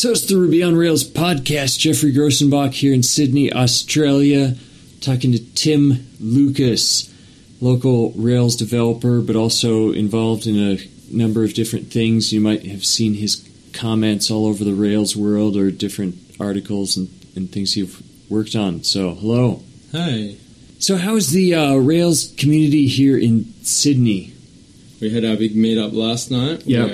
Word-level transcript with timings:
So 0.00 0.12
it's 0.12 0.22
the 0.22 0.38
Ruby 0.38 0.62
on 0.62 0.76
Rails 0.76 1.04
podcast. 1.04 1.78
Geoffrey 1.78 2.10
Grosenbach 2.10 2.72
here 2.72 2.94
in 2.94 3.02
Sydney, 3.02 3.52
Australia, 3.52 4.56
talking 5.02 5.30
to 5.32 5.54
Tim 5.54 6.06
Lucas, 6.18 7.14
local 7.60 8.12
Rails 8.12 8.56
developer, 8.56 9.20
but 9.20 9.36
also 9.36 9.92
involved 9.92 10.46
in 10.46 10.56
a 10.56 10.78
number 11.14 11.44
of 11.44 11.52
different 11.52 11.92
things. 11.92 12.32
You 12.32 12.40
might 12.40 12.64
have 12.64 12.82
seen 12.82 13.12
his 13.12 13.46
comments 13.74 14.30
all 14.30 14.46
over 14.46 14.64
the 14.64 14.72
Rails 14.72 15.14
world 15.14 15.54
or 15.54 15.70
different 15.70 16.14
articles 16.40 16.96
and, 16.96 17.10
and 17.36 17.52
things 17.52 17.76
you've 17.76 18.02
worked 18.30 18.56
on. 18.56 18.82
So, 18.84 19.12
hello. 19.16 19.62
Hi. 19.92 20.36
So, 20.78 20.96
how 20.96 21.16
is 21.16 21.32
the 21.32 21.54
uh, 21.54 21.74
Rails 21.74 22.32
community 22.38 22.86
here 22.86 23.18
in 23.18 23.52
Sydney? 23.64 24.32
We 24.98 25.10
had 25.10 25.26
our 25.26 25.36
big 25.36 25.54
meetup 25.54 25.92
last 25.92 26.30
night 26.30 26.66
Yep. 26.66 26.88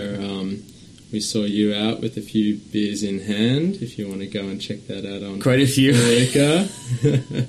We 1.12 1.20
saw 1.20 1.44
you 1.44 1.74
out 1.74 2.00
with 2.00 2.16
a 2.16 2.20
few 2.20 2.56
beers 2.56 3.02
in 3.02 3.20
hand. 3.20 3.76
If 3.76 3.98
you 3.98 4.08
want 4.08 4.20
to 4.20 4.26
go 4.26 4.40
and 4.40 4.60
check 4.60 4.86
that 4.88 5.06
out 5.06 5.22
on 5.22 5.40
Quite 5.40 5.60
a 5.60 5.66
few. 5.66 5.92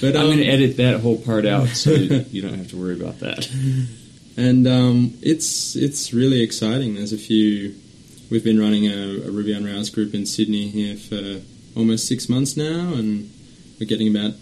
But 0.00 0.16
I'm 0.16 0.22
um, 0.22 0.26
going 0.26 0.38
to 0.38 0.46
edit 0.46 0.76
that 0.78 1.00
whole 1.00 1.16
part 1.16 1.46
out 1.46 1.68
so 1.68 1.90
you 1.90 2.42
don't 2.42 2.54
have 2.54 2.68
to 2.68 2.76
worry 2.76 3.00
about 3.00 3.20
that. 3.20 3.48
and 4.36 4.66
um, 4.66 5.14
it's 5.22 5.76
it's 5.76 6.12
really 6.12 6.42
exciting. 6.42 6.94
There's 6.94 7.12
a 7.12 7.18
few. 7.18 7.74
We've 8.30 8.44
been 8.44 8.58
running 8.58 8.86
a, 8.86 9.26
a 9.26 9.30
Ruby 9.30 9.54
on 9.54 9.64
Rails 9.64 9.90
group 9.90 10.14
in 10.14 10.26
Sydney 10.26 10.68
here 10.68 10.96
for 10.96 11.42
almost 11.78 12.08
six 12.08 12.28
months 12.28 12.56
now, 12.56 12.94
and 12.94 13.30
we're 13.78 13.86
getting 13.86 14.08
about 14.08 14.34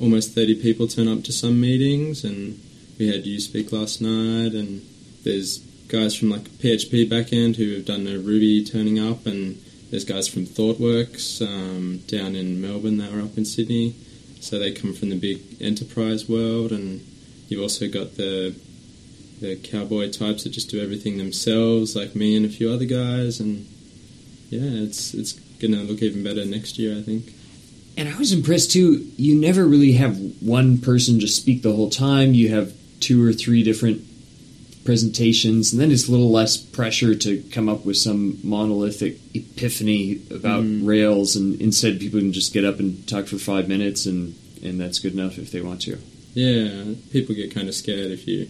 almost 0.00 0.34
30 0.34 0.60
people 0.62 0.88
turn 0.88 1.08
up 1.08 1.22
to 1.24 1.32
some 1.32 1.60
meetings. 1.60 2.24
And 2.24 2.60
we 2.98 3.08
had 3.08 3.26
you 3.26 3.38
speak 3.40 3.72
last 3.72 4.00
night, 4.00 4.54
and 4.54 4.82
there's 5.24 5.58
guys 5.88 6.14
from 6.14 6.30
like 6.30 6.42
PHP 6.42 7.08
backend 7.08 7.56
who 7.56 7.74
have 7.74 7.84
done 7.84 8.06
a 8.06 8.18
Ruby 8.18 8.64
turning 8.64 8.98
up, 8.98 9.26
and 9.26 9.60
there's 9.90 10.04
guys 10.04 10.28
from 10.28 10.46
ThoughtWorks 10.46 11.42
um, 11.42 11.98
down 12.06 12.34
in 12.34 12.60
Melbourne 12.60 12.98
that 12.98 13.12
are 13.12 13.20
up 13.20 13.36
in 13.36 13.44
Sydney. 13.44 13.94
So 14.40 14.58
they 14.58 14.72
come 14.72 14.92
from 14.92 15.10
the 15.10 15.16
big 15.16 15.40
enterprise 15.60 16.28
world, 16.28 16.72
and 16.72 17.00
you've 17.48 17.62
also 17.62 17.88
got 17.88 18.16
the 18.16 18.54
the 19.40 19.56
cowboy 19.56 20.10
types 20.10 20.44
that 20.44 20.50
just 20.50 20.70
do 20.70 20.82
everything 20.82 21.18
themselves, 21.18 21.96
like 21.96 22.14
me 22.14 22.36
and 22.36 22.46
a 22.46 22.48
few 22.48 22.70
other 22.70 22.84
guys, 22.84 23.40
and 23.40 23.66
yeah, 24.50 24.82
it's 24.84 25.14
it's 25.14 25.32
gonna 25.32 25.82
look 25.82 26.02
even 26.02 26.22
better 26.22 26.44
next 26.44 26.78
year, 26.78 26.96
I 26.96 27.02
think. 27.02 27.32
And 27.96 28.08
I 28.08 28.18
was 28.18 28.32
impressed 28.32 28.72
too. 28.72 29.06
You 29.16 29.36
never 29.40 29.64
really 29.64 29.92
have 29.92 30.18
one 30.40 30.78
person 30.78 31.20
just 31.20 31.36
speak 31.36 31.62
the 31.62 31.72
whole 31.72 31.90
time. 31.90 32.34
You 32.34 32.48
have 32.50 32.72
two 33.00 33.26
or 33.26 33.32
three 33.32 33.62
different 33.62 34.02
presentations, 34.84 35.72
and 35.72 35.80
then 35.80 35.90
it's 35.90 36.08
a 36.08 36.10
little 36.10 36.30
less 36.30 36.56
pressure 36.56 37.14
to 37.14 37.42
come 37.50 37.68
up 37.68 37.84
with 37.84 37.96
some 37.96 38.38
monolithic 38.42 39.18
epiphany 39.34 40.20
about 40.30 40.64
Mm. 40.64 40.86
Rails. 40.86 41.36
And 41.36 41.60
instead, 41.60 42.00
people 42.00 42.20
can 42.20 42.32
just 42.32 42.52
get 42.52 42.64
up 42.64 42.78
and 42.80 43.06
talk 43.06 43.26
for 43.26 43.38
five 43.38 43.68
minutes, 43.68 44.06
and 44.06 44.34
and 44.62 44.80
that's 44.80 44.98
good 44.98 45.12
enough 45.12 45.38
if 45.38 45.50
they 45.50 45.60
want 45.60 45.82
to. 45.82 45.98
Yeah, 46.34 46.94
people 47.12 47.34
get 47.34 47.54
kind 47.54 47.68
of 47.68 47.74
scared 47.74 48.10
if 48.10 48.26
you 48.26 48.48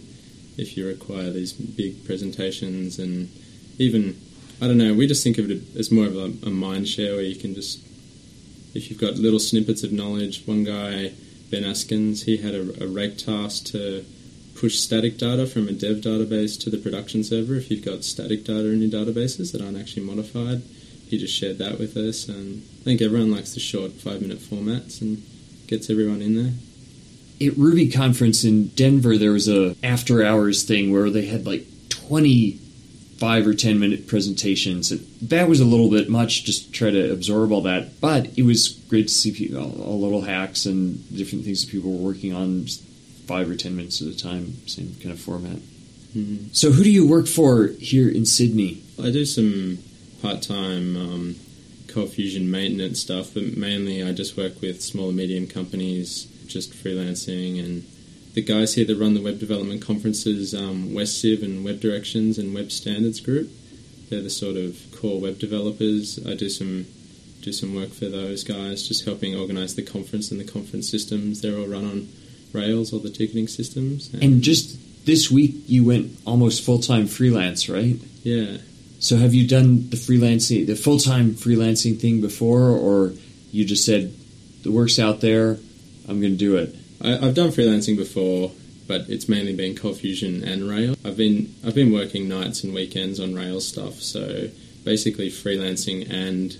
if 0.57 0.77
you 0.77 0.87
require 0.87 1.29
these 1.31 1.53
big 1.53 2.05
presentations, 2.05 2.99
and 2.99 3.29
even 3.77 4.15
I 4.61 4.67
don't 4.67 4.77
know. 4.77 4.93
We 4.93 5.07
just 5.07 5.23
think 5.23 5.37
of 5.37 5.49
it 5.51 5.61
as 5.77 5.91
more 5.91 6.05
of 6.05 6.15
a, 6.15 6.31
a 6.47 6.49
mind 6.49 6.87
share 6.87 7.13
where 7.15 7.23
you 7.23 7.35
can 7.35 7.53
just 7.55 7.79
if 8.73 8.89
you've 8.89 8.99
got 8.99 9.15
little 9.15 9.39
snippets 9.39 9.83
of 9.83 9.91
knowledge. 9.91 10.43
One 10.45 10.63
guy, 10.63 11.11
Ben 11.49 11.63
Askins, 11.63 12.23
he 12.23 12.37
had 12.37 12.53
a, 12.55 12.83
a 12.83 12.87
rake 12.87 13.17
task 13.17 13.65
to 13.67 14.05
push 14.55 14.79
static 14.79 15.17
data 15.17 15.45
from 15.45 15.67
a 15.67 15.73
dev 15.73 15.97
database 15.97 16.59
to 16.63 16.69
the 16.69 16.77
production 16.77 17.23
server. 17.23 17.55
If 17.55 17.69
you've 17.69 17.85
got 17.85 18.03
static 18.03 18.45
data 18.45 18.71
in 18.71 18.81
your 18.81 18.89
databases 18.89 19.51
that 19.51 19.61
aren't 19.61 19.77
actually 19.77 20.05
modified, 20.05 20.61
he 21.07 21.17
just 21.17 21.35
shared 21.35 21.59
that 21.59 21.77
with 21.77 21.95
us, 21.97 22.27
and 22.27 22.63
I 22.81 22.83
think 22.83 23.01
everyone 23.01 23.31
likes 23.31 23.53
the 23.53 23.59
short 23.59 23.91
five 23.91 24.21
minute 24.21 24.39
formats 24.39 25.01
and 25.01 25.23
gets 25.67 25.89
everyone 25.89 26.21
in 26.21 26.35
there. 26.35 26.53
At 27.47 27.57
Ruby 27.57 27.91
conference 27.91 28.43
in 28.43 28.69
Denver, 28.69 29.17
there 29.17 29.31
was 29.31 29.47
a 29.47 29.75
after 29.83 30.25
hours 30.25 30.63
thing 30.63 30.91
where 30.91 31.09
they 31.09 31.25
had 31.25 31.45
like 31.45 31.65
twenty 31.89 32.59
five 33.17 33.45
or 33.45 33.53
ten 33.53 33.79
minute 33.79 34.07
presentations. 34.07 34.89
That 35.21 35.47
was 35.47 35.59
a 35.59 35.65
little 35.65 35.89
bit 35.89 36.09
much 36.09 36.43
just 36.43 36.65
to 36.65 36.71
try 36.71 36.91
to 36.91 37.11
absorb 37.11 37.51
all 37.51 37.61
that, 37.61 38.01
but 38.01 38.37
it 38.37 38.43
was 38.43 38.69
great 38.89 39.07
to 39.07 39.13
see 39.13 39.31
people, 39.31 39.81
all, 39.81 39.99
little 39.99 40.21
hacks 40.21 40.65
and 40.65 41.07
different 41.15 41.45
things 41.45 41.65
that 41.65 41.71
people 41.71 41.91
were 41.91 42.03
working 42.11 42.33
on, 42.33 42.65
five 43.27 43.49
or 43.49 43.55
ten 43.55 43.75
minutes 43.75 44.01
at 44.01 44.07
a 44.07 44.17
time, 44.17 44.55
same 44.67 44.95
kind 45.01 45.11
of 45.11 45.19
format. 45.19 45.57
Mhm. 46.15 46.49
So, 46.53 46.71
who 46.71 46.83
do 46.83 46.91
you 46.91 47.05
work 47.05 47.27
for 47.27 47.67
here 47.79 48.07
in 48.07 48.25
Sydney? 48.25 48.81
I 49.01 49.11
do 49.11 49.25
some 49.25 49.79
part-time 50.21 50.95
um, 50.95 51.35
Cold 51.87 52.11
Fusion 52.11 52.49
maintenance 52.49 52.99
stuff, 52.99 53.33
but 53.33 53.57
mainly 53.57 54.03
I 54.03 54.11
just 54.11 54.37
work 54.37 54.61
with 54.61 54.81
small 54.81 55.09
and 55.09 55.17
medium 55.17 55.47
companies, 55.47 56.27
just 56.47 56.73
freelancing. 56.73 57.63
And 57.63 57.83
the 58.33 58.41
guys 58.41 58.73
here 58.75 58.85
that 58.85 58.97
run 58.97 59.13
the 59.13 59.21
web 59.21 59.39
development 59.39 59.81
conferences, 59.81 60.53
um, 60.53 60.89
WestCiv 60.89 61.43
and 61.43 61.63
Web 61.63 61.79
Directions 61.79 62.37
and 62.37 62.53
Web 62.53 62.71
Standards 62.71 63.19
Group, 63.19 63.49
they're 64.09 64.21
the 64.21 64.29
sort 64.29 64.55
of 64.55 64.77
core 64.95 65.19
web 65.19 65.39
developers. 65.39 66.19
I 66.25 66.35
do 66.35 66.49
some 66.49 66.85
do 67.41 67.53
some 67.53 67.75
work 67.75 67.89
for 67.89 68.05
those 68.05 68.43
guys, 68.43 68.87
just 68.87 69.05
helping 69.05 69.35
organise 69.35 69.73
the 69.73 69.83
conference 69.83 70.31
and 70.31 70.39
the 70.39 70.51
conference 70.51 70.89
systems. 70.89 71.41
They're 71.41 71.57
all 71.57 71.67
run 71.67 71.85
on 71.85 72.07
Rails, 72.55 72.93
or 72.93 72.99
the 72.99 73.09
ticketing 73.09 73.47
systems. 73.47 74.13
And 74.13 74.41
just 74.41 75.05
this 75.05 75.29
week, 75.29 75.53
you 75.67 75.83
went 75.85 76.17
almost 76.25 76.63
full 76.65 76.79
time 76.79 77.07
freelance, 77.07 77.69
right? 77.69 77.97
yeah, 78.23 78.57
So 78.99 79.17
have 79.17 79.33
you 79.33 79.47
done 79.47 79.89
the 79.89 79.97
freelancing, 79.97 80.65
the 80.65 80.75
full 80.75 80.97
time 80.99 81.31
freelancing 81.35 81.99
thing 81.99 82.21
before, 82.21 82.69
or 82.69 83.13
you 83.51 83.65
just 83.65 83.85
said 83.85 84.13
the 84.63 84.71
work's 84.71 84.97
out 84.97 85.21
there, 85.21 85.57
I'm 86.07 86.19
going 86.21 86.33
to 86.33 86.37
do 86.37 86.55
it? 86.57 86.75
I, 87.01 87.27
I've 87.27 87.35
done 87.35 87.49
freelancing 87.49 87.97
before, 87.97 88.51
but 88.87 89.01
it's 89.09 89.27
mainly 89.29 89.55
been 89.55 89.75
Cold 89.75 89.97
Fusion 89.97 90.43
and 90.43 90.67
Rails. 90.67 90.97
I've 91.05 91.17
been 91.17 91.53
I've 91.65 91.75
been 91.75 91.93
working 91.93 92.27
nights 92.27 92.63
and 92.63 92.73
weekends 92.73 93.19
on 93.19 93.35
Rails 93.35 93.67
stuff, 93.67 93.95
so 94.01 94.49
basically 94.83 95.29
freelancing 95.29 96.09
and 96.09 96.55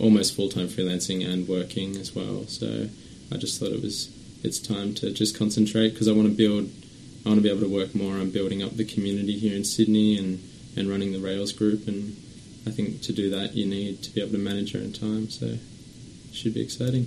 almost 0.00 0.34
full 0.34 0.48
time 0.48 0.68
freelancing 0.68 1.24
and 1.26 1.46
working 1.46 1.96
as 1.96 2.14
well. 2.14 2.46
So 2.46 2.88
I 3.32 3.36
just 3.36 3.60
thought 3.60 3.72
it 3.72 3.82
was 3.82 4.10
it's 4.44 4.58
time 4.58 4.94
to 4.94 5.10
just 5.10 5.36
concentrate 5.36 5.90
because 5.90 6.06
I 6.06 6.12
want 6.12 6.28
to 6.28 6.34
build. 6.34 6.70
I 7.24 7.30
want 7.30 7.38
to 7.38 7.42
be 7.42 7.50
able 7.50 7.62
to 7.62 7.74
work 7.74 7.94
more 7.94 8.12
on 8.14 8.30
building 8.30 8.62
up 8.62 8.76
the 8.76 8.84
community 8.84 9.38
here 9.38 9.56
in 9.56 9.64
Sydney 9.64 10.18
and, 10.18 10.46
and 10.76 10.90
running 10.90 11.12
the 11.12 11.18
Rails 11.18 11.52
group. 11.52 11.88
And 11.88 12.14
I 12.66 12.70
think 12.70 13.00
to 13.02 13.12
do 13.14 13.30
that, 13.30 13.54
you 13.54 13.64
need 13.64 14.02
to 14.02 14.10
be 14.10 14.20
able 14.20 14.32
to 14.32 14.38
manage 14.38 14.74
your 14.74 14.82
own 14.82 14.92
time. 14.92 15.30
So 15.30 15.46
it 15.46 15.60
should 16.32 16.52
be 16.52 16.60
exciting. 16.60 17.06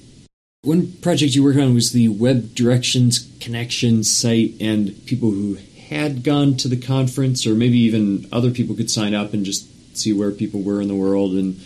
One 0.64 0.92
project 0.94 1.36
you 1.36 1.44
worked 1.44 1.60
on 1.60 1.76
was 1.76 1.92
the 1.92 2.10
Web 2.10 2.56
Directions 2.56 3.32
Connection 3.40 4.04
site, 4.04 4.56
and 4.60 5.06
people 5.06 5.30
who 5.30 5.60
had 5.90 6.24
gone 6.24 6.58
to 6.58 6.68
the 6.68 6.78
conference, 6.78 7.46
or 7.46 7.54
maybe 7.54 7.78
even 7.78 8.28
other 8.32 8.50
people 8.50 8.76
could 8.76 8.90
sign 8.90 9.14
up 9.14 9.34
and 9.34 9.46
just 9.46 9.96
see 9.96 10.12
where 10.14 10.32
people 10.32 10.62
were 10.62 10.82
in 10.82 10.88
the 10.88 10.96
world 10.96 11.34
and 11.34 11.62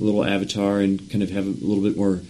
a 0.00 0.04
little 0.04 0.24
avatar 0.24 0.78
and 0.78 1.10
kind 1.10 1.22
of 1.22 1.30
have 1.30 1.46
a 1.46 1.66
little 1.66 1.82
bit 1.82 1.96
more 1.96 2.20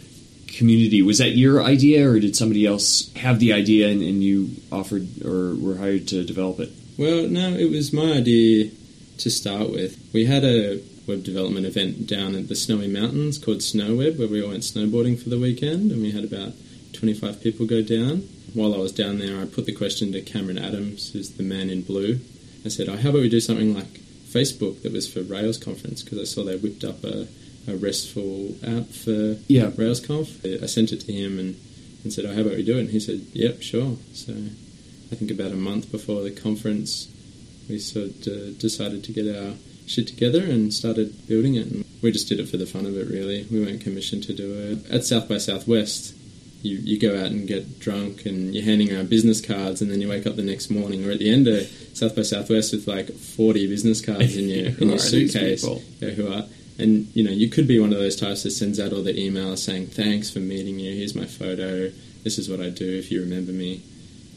community. 0.57 1.03
Was 1.03 1.19
that 1.19 1.31
your 1.31 1.63
idea, 1.63 2.09
or 2.09 2.19
did 2.21 2.37
somebody 2.37 2.67
else 2.67 3.13
have 3.15 3.39
the 3.39 3.53
idea 3.53 3.89
and, 3.89 4.03
and 4.03 4.23
you 4.23 4.51
offered 4.71 5.25
or 5.25 5.55
were 5.55 5.77
hired 5.77 6.09
to 6.09 6.25
develop 6.25 6.61
it? 6.61 6.71
Well, 6.99 7.29
no, 7.29 7.55
it 7.55 7.71
was 7.71 7.93
my 7.93 8.13
idea 8.13 8.71
to 9.19 9.31
start 9.31 9.71
with. 9.71 9.99
We 10.13 10.27
had 10.27 10.45
a 10.45 10.83
web 11.07 11.25
development 11.25 11.67
event 11.67 12.07
down 12.07 12.35
at 12.35 12.49
the 12.49 12.55
Snowy 12.55 12.89
Mountains 12.89 13.39
called 13.39 13.59
SnowWeb, 13.59 14.19
where 14.19 14.29
we 14.29 14.43
all 14.43 14.51
went 14.51 14.63
snowboarding 14.63 15.21
for 15.21 15.31
the 15.31 15.39
weekend, 15.39 15.91
and 15.91 16.03
we 16.03 16.13
had 16.13 16.25
about 16.25 16.53
25 16.93 17.43
people 17.43 17.67
go 17.67 17.83
down. 17.83 18.29
While 18.55 18.75
I 18.75 18.79
was 18.79 18.93
down 18.93 19.19
there, 19.19 19.41
I 19.41 19.47
put 19.47 19.67
the 19.67 19.73
question 19.73 20.13
to 20.13 20.21
Cameron 20.21 20.59
Adams, 20.59 21.13
who's 21.13 21.31
the 21.31 21.43
man 21.43 21.71
in 21.71 21.83
blue. 21.83 22.21
I 22.65 22.69
said, 22.69 22.89
oh, 22.89 22.97
how 22.97 23.09
about 23.09 23.23
we 23.23 23.29
do 23.29 23.41
something 23.41 23.75
like 23.75 24.01
Facebook 24.29 24.83
that 24.83 24.93
was 24.93 25.13
for 25.13 25.23
Rails 25.23 25.59
conference? 25.59 26.03
Because 26.03 26.19
I 26.19 26.25
saw 26.25 26.45
they 26.45 26.57
whipped 26.57 26.85
up 26.85 27.03
a, 27.03 27.27
a 27.69 27.77
RESTful 27.77 28.57
app 28.67 28.87
for 28.89 29.37
Yeah. 29.49 29.71
RailsConf. 29.71 30.63
I 30.63 30.67
sent 30.67 30.93
it 30.93 31.01
to 31.03 31.13
him 31.13 31.39
and, 31.39 31.57
and 32.05 32.13
said, 32.13 32.25
oh, 32.25 32.35
how 32.35 32.41
about 32.41 32.55
we 32.57 32.65
do 32.65 32.77
it? 32.77 32.81
And 32.81 32.91
he 32.91 33.01
said, 33.01 33.21
yep, 33.33 33.63
sure. 33.63 33.97
So 34.13 34.33
I 34.33 35.15
think 35.15 35.31
about 35.31 35.53
a 35.53 35.57
month 35.57 35.91
before 35.93 36.23
the 36.23 36.31
conference, 36.31 37.09
we 37.69 37.79
sort 37.79 38.27
of 38.27 38.33
uh, 38.33 38.51
decided 38.59 39.05
to 39.05 39.13
get 39.13 39.27
our 39.37 39.55
shit 39.87 40.09
together 40.09 40.43
and 40.43 40.73
started 40.73 41.27
building 41.29 41.55
it. 41.55 41.67
And 41.67 41.85
we 42.03 42.11
just 42.11 42.29
did 42.29 42.41
it 42.41 42.49
for 42.49 42.57
the 42.57 42.67
fun 42.67 42.87
of 42.87 42.97
it, 42.97 43.09
really. 43.09 43.47
We 43.51 43.61
weren't 43.65 43.81
commissioned 43.81 44.25
to 44.25 44.33
do 44.35 44.53
it. 44.55 44.91
At 44.91 45.05
South 45.05 45.29
by 45.29 45.39
Southwest, 45.39 46.15
you, 46.63 46.79
you 46.79 46.99
go 46.99 47.17
out 47.19 47.27
and 47.27 47.47
get 47.47 47.79
drunk 47.81 48.25
and 48.27 48.55
you're 48.55 48.65
handing 48.65 48.93
around 48.93 49.11
business 49.11 49.41
cards, 49.41 49.83
and 49.83 49.91
then 49.91 50.01
you 50.01 50.09
wake 50.09 50.27
up 50.27 50.37
the 50.37 50.43
next 50.43 50.71
morning 50.71 51.07
or 51.07 51.11
at 51.13 51.19
the 51.19 51.31
end 51.31 51.47
of 51.49 51.67
South 51.95 52.15
by 52.17 52.23
Southwest 52.23 52.73
with 52.73 52.87
like 52.89 53.13
40 53.13 53.67
business 53.69 54.01
cards 54.05 54.37
in 54.37 54.49
your, 54.49 54.67
in 54.79 54.89
your 54.91 54.99
suitcase. 55.11 55.65
Yeah, 56.01 56.11
who 56.11 56.33
are. 56.33 56.45
And 56.83 57.07
you 57.15 57.23
know, 57.23 57.31
you 57.31 57.49
could 57.49 57.69
be 57.69 57.79
one 57.79 57.93
of 57.93 57.99
those 57.99 58.17
types 58.17 58.43
that 58.43 58.51
sends 58.51 58.81
out 58.81 58.93
all 58.93 59.03
the 59.03 59.15
emails 59.15 59.59
saying, 59.59 59.87
"Thanks 59.89 60.31
for 60.31 60.41
meeting 60.41 60.79
you. 60.79 60.95
Here's 60.95 61.15
my 61.15 61.27
photo. 61.27 61.93
This 62.25 62.39
is 62.39 62.49
what 62.49 62.61
I 62.61 62.71
do. 62.71 62.99
If 62.99 63.11
you 63.13 63.21
remember 63.21 63.53
me." 63.53 63.83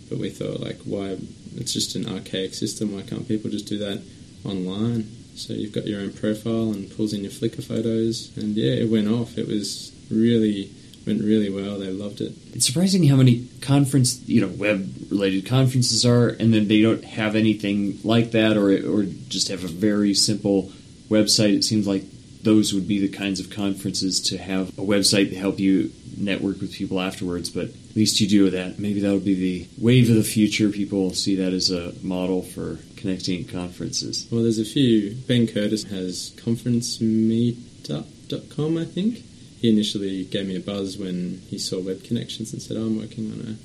But 0.09 0.19
we 0.19 0.29
thought, 0.29 0.59
like, 0.61 0.79
why? 0.85 1.17
It's 1.57 1.73
just 1.73 1.95
an 1.95 2.07
archaic 2.07 2.53
system. 2.53 2.93
Why 2.93 3.01
can't 3.01 3.27
people 3.27 3.49
just 3.49 3.65
do 3.65 3.79
that 3.79 4.01
online? 4.43 5.07
So 5.35 5.53
you've 5.53 5.71
got 5.71 5.87
your 5.87 6.01
own 6.01 6.13
profile 6.13 6.71
and 6.71 6.95
pulls 6.95 7.11
in 7.13 7.21
your 7.21 7.31
Flickr 7.31 7.63
photos, 7.63 8.29
and 8.37 8.55
yeah, 8.55 8.73
it 8.73 8.89
went 8.89 9.07
off. 9.07 9.37
It 9.37 9.47
was 9.47 9.91
really 10.09 10.69
went 11.05 11.21
really 11.23 11.49
well. 11.49 11.79
They 11.79 11.89
loved 11.91 12.21
it. 12.21 12.33
It's 12.53 12.65
surprising 12.65 13.07
how 13.07 13.15
many 13.15 13.47
conference, 13.61 14.21
you 14.27 14.41
know, 14.41 14.47
web 14.47 14.87
related 15.09 15.45
conferences 15.45 16.05
are, 16.05 16.29
and 16.29 16.53
then 16.53 16.67
they 16.67 16.81
don't 16.81 17.03
have 17.03 17.35
anything 17.35 17.99
like 18.03 18.31
that, 18.31 18.55
or 18.57 18.69
or 18.69 19.03
just 19.29 19.47
have 19.49 19.63
a 19.63 19.67
very 19.67 20.13
simple 20.13 20.71
website. 21.09 21.55
It 21.55 21.63
seems 21.63 21.87
like 21.87 22.03
those 22.45 22.73
would 22.73 22.87
be 22.87 22.99
the 22.99 23.09
kinds 23.09 23.41
of 23.41 23.49
conferences 23.49 24.21
to 24.21 24.37
have 24.37 24.69
a 24.77 24.81
website 24.81 25.31
to 25.31 25.35
help 25.35 25.59
you 25.59 25.91
network 26.15 26.61
with 26.61 26.71
people 26.71 27.01
afterwards. 27.01 27.49
But 27.49 27.65
at 27.65 27.95
least 27.95 28.21
you 28.21 28.27
do 28.27 28.49
that. 28.51 28.77
Maybe 28.79 29.01
that 29.01 29.11
would 29.11 29.25
be 29.25 29.33
the 29.33 29.67
wave 29.77 30.09
of 30.09 30.15
the 30.15 30.23
future. 30.23 30.69
People 30.69 31.13
see 31.13 31.35
that 31.35 31.51
as 31.51 31.69
a 31.71 31.93
model 32.01 32.43
for 32.43 32.79
connecting 32.95 33.43
conferences. 33.45 34.25
Well, 34.31 34.43
there's 34.43 34.59
a 34.59 34.65
few. 34.65 35.15
Ben 35.27 35.47
Curtis 35.47 35.83
has 35.85 36.31
conferencemeetup.com, 36.37 38.77
I 38.77 38.85
think. 38.85 39.23
He 39.59 39.69
initially 39.69 40.25
gave 40.25 40.47
me 40.47 40.55
a 40.55 40.59
buzz 40.59 40.97
when 40.97 41.41
he 41.49 41.57
saw 41.57 41.79
Web 41.81 42.03
Connections 42.03 42.53
and 42.53 42.61
said, 42.61 42.77
oh, 42.77 42.81
I'm 42.81 42.99
working 42.99 43.31
on 43.31 43.39
a, 43.39 43.55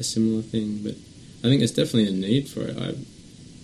a 0.00 0.02
similar 0.02 0.40
thing. 0.40 0.78
But 0.82 0.94
I 1.40 1.48
think 1.48 1.60
there's 1.60 1.72
definitely 1.72 2.08
a 2.08 2.12
need 2.12 2.48
for 2.48 2.62
it. 2.62 2.78
I, 2.78 2.94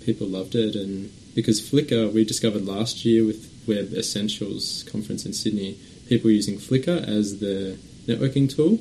people 0.05 0.27
loved 0.27 0.55
it. 0.55 0.77
And 0.77 1.11
because 1.35 1.63
Flickr, 1.63 2.13
we 2.13 2.27
discovered 2.27 2.67
last 2.67 3.07
year 3.07 3.25
with 3.25 3.56
Web 3.67 3.93
Essentials 3.95 4.85
conference 4.91 5.27
in 5.27 5.33
Sydney, 5.33 5.77
people 6.09 6.31
using 6.31 6.57
Flickr 6.59 7.07
as 7.07 7.41
the 7.41 7.77
networking 8.07 8.49
tool. 8.55 8.81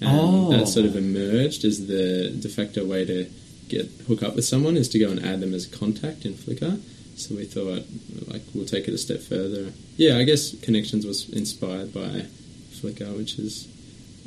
And 0.00 0.10
Oh. 0.10 0.50
that 0.52 0.68
sort 0.68 0.86
of 0.86 0.96
emerged 0.96 1.64
as 1.64 1.86
the 1.86 2.30
de 2.38 2.48
facto 2.48 2.84
way 2.84 3.04
to 3.04 3.26
get 3.68 3.86
hook 4.06 4.22
up 4.22 4.36
with 4.36 4.44
someone 4.44 4.76
is 4.76 4.88
to 4.90 4.98
go 4.98 5.10
and 5.10 5.22
add 5.24 5.40
them 5.40 5.52
as 5.54 5.66
a 5.66 5.70
contact 5.70 6.24
in 6.24 6.34
Flickr. 6.34 6.78
So 7.16 7.34
we 7.34 7.44
thought, 7.44 7.84
like, 8.28 8.42
we'll 8.54 8.64
take 8.64 8.86
it 8.86 8.94
a 8.94 8.98
step 8.98 9.20
further. 9.20 9.72
Yeah, 9.96 10.18
I 10.18 10.22
guess 10.22 10.54
Connections 10.62 11.04
was 11.04 11.28
inspired 11.30 11.92
by 11.92 12.26
Flickr, 12.72 13.16
which 13.16 13.38
is 13.38 13.66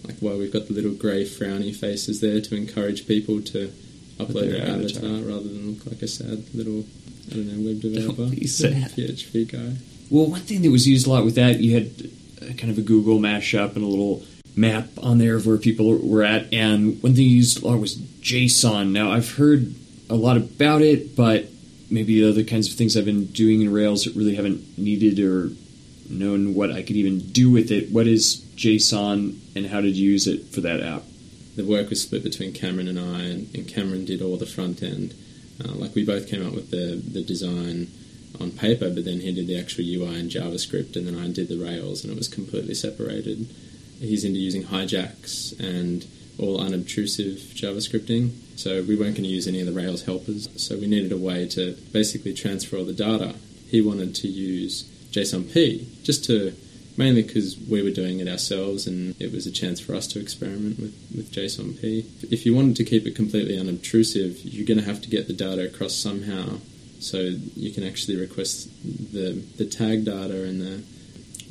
like 0.06 0.18
why 0.20 0.34
we've 0.34 0.52
got 0.52 0.68
the 0.68 0.74
little 0.74 0.92
grey 0.92 1.24
frowny 1.24 1.74
faces 1.74 2.20
there 2.20 2.42
to 2.42 2.56
encourage 2.56 3.08
people 3.08 3.40
to 3.42 3.72
upload 4.26 4.50
their 4.50 4.60
their 4.66 4.76
avatar. 4.76 5.04
avatar. 5.06 5.28
rather 5.28 5.44
than 5.48 5.72
look 5.72 5.86
like 5.86 6.02
a 6.02 6.08
sad 6.08 6.44
little, 6.54 6.86
I 7.32 7.36
don't 7.36 7.48
know, 7.48 7.70
web 7.70 7.82
developer. 7.82 8.26
be 8.36 8.48
sad. 8.62 8.92
PHP 8.92 9.52
guy. 9.52 9.78
Well, 10.10 10.28
one 10.28 10.42
thing 10.42 10.62
that 10.64 10.72
was 10.72 10.88
used 10.88 11.08
a 11.08 11.10
lot 11.10 11.24
with 11.24 11.36
that, 11.36 11.60
you 11.60 11.74
had 11.74 11.92
uh, 12.42 12.54
kind 12.56 12.70
of 12.72 12.78
a 12.78 12.82
Google 12.82 13.20
mashup 13.20 13.76
and 13.76 13.84
a 13.84 13.88
little 13.88 14.24
map 14.56 14.88
on 15.02 15.18
there 15.18 15.36
of 15.36 15.46
where 15.48 15.58
people 15.58 15.98
were 15.98 16.24
at. 16.24 16.52
And 16.54 17.02
one 17.02 17.16
thing 17.16 17.24
you 17.24 17.38
used 17.38 17.64
a 17.64 17.68
lot 17.68 17.80
was 17.80 17.96
JSON. 17.98 18.92
Now, 18.92 19.12
I've 19.12 19.36
heard 19.36 19.74
a 20.10 20.16
lot 20.16 20.36
about 20.38 20.82
it, 20.82 21.16
but 21.16 21.46
maybe 21.90 22.22
the 22.22 22.30
other 22.30 22.44
kinds 22.44 22.70
of 22.70 22.78
things 22.78 22.98
I've 22.98 23.06
been 23.06 23.26
doing 23.28 23.62
in 23.62 23.72
Rails 23.72 24.04
that 24.04 24.16
really 24.16 24.36
haven't 24.36 24.78
needed 24.78 25.20
or 25.20 25.52
known 26.10 26.54
what 26.54 26.72
I 26.72 26.82
could 26.84 26.98
even 26.98 27.20
do 27.32 27.50
with 27.50 27.72
it. 27.72 27.90
What 27.92 28.08
is 28.08 28.46
JSON 28.56 29.38
and 29.56 29.66
how 29.68 29.82
did 29.82 29.96
you 29.96 30.12
use 30.12 30.28
it 30.28 30.46
for 30.48 30.62
that 30.62 30.82
app? 30.82 31.04
The 31.62 31.68
work 31.68 31.92
was 31.92 32.02
split 32.02 32.24
between 32.24 32.54
Cameron 32.54 32.88
and 32.88 32.98
I, 33.00 33.22
and, 33.22 33.54
and 33.54 33.68
Cameron 33.68 34.04
did 34.04 34.20
all 34.20 34.36
the 34.36 34.48
front 34.48 34.82
end. 34.82 35.14
Uh, 35.64 35.74
like 35.74 35.94
we 35.94 36.04
both 36.04 36.28
came 36.28 36.44
up 36.44 36.54
with 36.54 36.72
the, 36.72 36.96
the 36.96 37.22
design 37.22 37.88
on 38.40 38.50
paper, 38.50 38.90
but 38.90 39.06
then 39.06 39.20
he 39.20 39.32
did 39.32 39.46
the 39.46 39.60
actual 39.60 39.86
UI 39.86 40.20
in 40.20 40.28
JavaScript, 40.30 40.96
and 40.96 41.06
then 41.06 41.16
I 41.16 41.32
did 41.32 41.50
the 41.50 41.64
Rails, 41.64 42.04
and 42.04 42.12
it 42.12 42.18
was 42.18 42.28
completely 42.28 42.74
separated. 42.74 43.48
He's 44.00 44.24
into 44.24 44.40
using 44.40 44.64
Hijax 44.64 45.54
and 45.60 46.08
all 46.40 46.60
unobtrusive 46.60 47.38
JavaScripting, 47.54 48.32
so 48.56 48.82
we 48.82 48.96
weren't 48.96 49.14
going 49.14 49.30
to 49.30 49.30
use 49.30 49.48
any 49.48 49.60
of 49.60 49.68
the 49.68 49.80
Rails 49.80 50.06
helpers. 50.06 50.50
So 50.60 50.80
we 50.80 50.88
needed 50.88 51.12
a 51.12 51.18
way 51.18 51.48
to 51.50 51.74
basically 51.94 52.34
transfer 52.34 52.78
all 52.78 52.86
the 52.86 52.92
data. 52.92 53.36
He 53.68 53.82
wanted 53.82 54.16
to 54.16 54.28
use 54.28 54.82
JSONP 55.12 56.02
just 56.02 56.26
to 56.26 56.56
mainly 57.02 57.24
because 57.24 57.58
we 57.68 57.82
were 57.82 57.90
doing 57.90 58.20
it 58.20 58.28
ourselves 58.28 58.86
and 58.86 59.20
it 59.20 59.32
was 59.32 59.48
a 59.48 59.52
chance 59.52 59.80
for 59.80 59.96
us 59.96 60.06
to 60.06 60.20
experiment 60.20 60.80
with, 60.80 60.94
with 61.16 61.32
JSONP. 61.32 62.32
If 62.32 62.46
you 62.46 62.54
wanted 62.54 62.76
to 62.76 62.84
keep 62.84 63.08
it 63.08 63.16
completely 63.16 63.58
unobtrusive, 63.58 64.46
you're 64.46 64.68
going 64.68 64.78
to 64.78 64.86
have 64.86 65.02
to 65.02 65.10
get 65.10 65.26
the 65.26 65.34
data 65.34 65.66
across 65.66 65.96
somehow 65.96 66.60
so 67.00 67.18
you 67.56 67.72
can 67.72 67.84
actually 67.84 68.18
request 68.18 68.70
the, 68.84 69.44
the 69.58 69.66
tag 69.66 70.06
data 70.06 70.44
and 70.44 70.62
the 70.62 70.84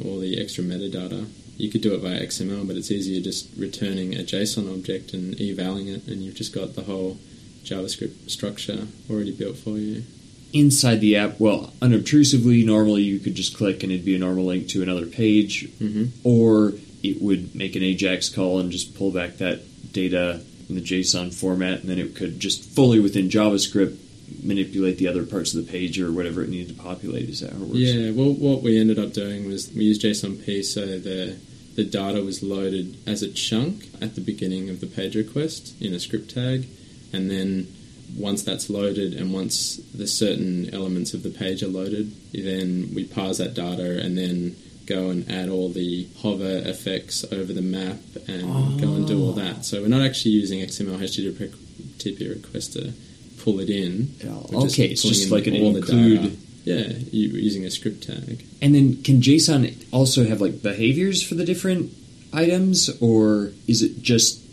all 0.04 0.20
the 0.20 0.40
extra 0.40 0.62
metadata. 0.62 1.28
You 1.56 1.68
could 1.68 1.82
do 1.82 1.94
it 1.94 1.98
via 1.98 2.24
XML, 2.24 2.66
but 2.66 2.76
it's 2.76 2.90
easier 2.90 3.20
just 3.20 3.50
returning 3.58 4.14
a 4.14 4.22
JSON 4.22 4.72
object 4.72 5.12
and 5.12 5.38
evaling 5.40 5.88
it, 5.88 6.06
and 6.06 6.22
you've 6.22 6.36
just 6.36 6.54
got 6.54 6.74
the 6.74 6.84
whole 6.84 7.18
JavaScript 7.64 8.30
structure 8.30 8.86
already 9.10 9.32
built 9.32 9.56
for 9.56 9.76
you. 9.76 10.04
Inside 10.52 11.00
the 11.00 11.16
app, 11.16 11.38
well, 11.38 11.72
unobtrusively, 11.80 12.64
normally 12.64 13.02
you 13.02 13.18
could 13.18 13.34
just 13.34 13.56
click 13.56 13.82
and 13.82 13.92
it'd 13.92 14.04
be 14.04 14.16
a 14.16 14.18
normal 14.18 14.46
link 14.46 14.68
to 14.68 14.82
another 14.82 15.06
page, 15.06 15.68
hmm 15.78 16.06
or 16.24 16.72
it 17.02 17.22
would 17.22 17.54
make 17.54 17.76
an 17.76 17.82
AJAX 17.82 18.34
call 18.34 18.58
and 18.58 18.70
just 18.70 18.94
pull 18.94 19.10
back 19.10 19.38
that 19.38 19.60
data 19.92 20.42
in 20.68 20.74
the 20.74 20.80
JSON 20.82 21.32
format, 21.32 21.80
and 21.80 21.88
then 21.88 21.98
it 21.98 22.14
could 22.14 22.38
just 22.38 22.62
fully 22.62 23.00
within 23.00 23.28
JavaScript 23.28 23.96
manipulate 24.42 24.98
the 24.98 25.08
other 25.08 25.24
parts 25.24 25.54
of 25.54 25.64
the 25.64 25.70
page 25.70 26.00
or 26.00 26.12
whatever 26.12 26.42
it 26.42 26.48
needed 26.48 26.76
to 26.76 26.82
populate. 26.82 27.28
Is 27.28 27.40
that 27.40 27.52
how 27.52 27.58
it 27.58 27.68
works? 27.68 27.78
Yeah, 27.78 28.10
well, 28.12 28.32
what 28.32 28.62
we 28.62 28.78
ended 28.78 28.98
up 28.98 29.12
doing 29.12 29.46
was 29.46 29.72
we 29.72 29.84
used 29.84 30.02
JSONP 30.02 30.64
so 30.64 30.98
the 30.98 31.38
the 31.76 31.84
data 31.84 32.22
was 32.22 32.42
loaded 32.42 32.96
as 33.06 33.22
a 33.22 33.30
chunk 33.30 33.88
at 34.02 34.14
the 34.14 34.20
beginning 34.20 34.68
of 34.68 34.80
the 34.80 34.86
page 34.86 35.14
request 35.16 35.80
in 35.80 35.94
a 35.94 36.00
script 36.00 36.34
tag, 36.34 36.66
and 37.12 37.30
then 37.30 37.66
once 38.16 38.42
that's 38.42 38.70
loaded 38.70 39.14
and 39.14 39.32
once 39.32 39.76
the 39.94 40.06
certain 40.06 40.72
elements 40.74 41.14
of 41.14 41.22
the 41.22 41.30
page 41.30 41.62
are 41.62 41.68
loaded, 41.68 42.14
then 42.32 42.90
we 42.94 43.04
parse 43.04 43.38
that 43.38 43.54
data 43.54 44.00
and 44.00 44.16
then 44.16 44.56
go 44.86 45.10
and 45.10 45.30
add 45.30 45.48
all 45.48 45.68
the 45.68 46.08
hover 46.20 46.62
effects 46.64 47.24
over 47.32 47.52
the 47.52 47.62
map 47.62 47.96
and 48.26 48.80
go 48.80 48.92
and 48.94 49.06
do 49.06 49.22
all 49.22 49.30
ah. 49.30 49.42
that. 49.42 49.64
So 49.64 49.80
we're 49.82 49.88
not 49.88 50.02
actually 50.02 50.32
using 50.32 50.60
XML 50.60 50.98
HTTP 50.98 52.34
request 52.34 52.72
to 52.72 52.92
pull 53.38 53.60
it 53.60 53.70
in. 53.70 54.14
We're 54.50 54.66
okay, 54.66 54.86
it's 54.86 55.02
just 55.02 55.30
like 55.30 55.46
an 55.46 55.54
include. 55.54 56.36
Yeah, 56.62 56.88
using 57.10 57.64
a 57.64 57.70
script 57.70 58.06
tag. 58.06 58.44
And 58.60 58.74
then 58.74 59.02
can 59.02 59.22
JSON 59.22 59.86
also 59.92 60.26
have 60.26 60.42
like 60.42 60.62
behaviors 60.62 61.22
for 61.22 61.34
the 61.34 61.44
different 61.44 61.90
items, 62.34 62.90
or 63.00 63.52
is 63.66 63.82
it 63.82 64.02
just 64.02 64.44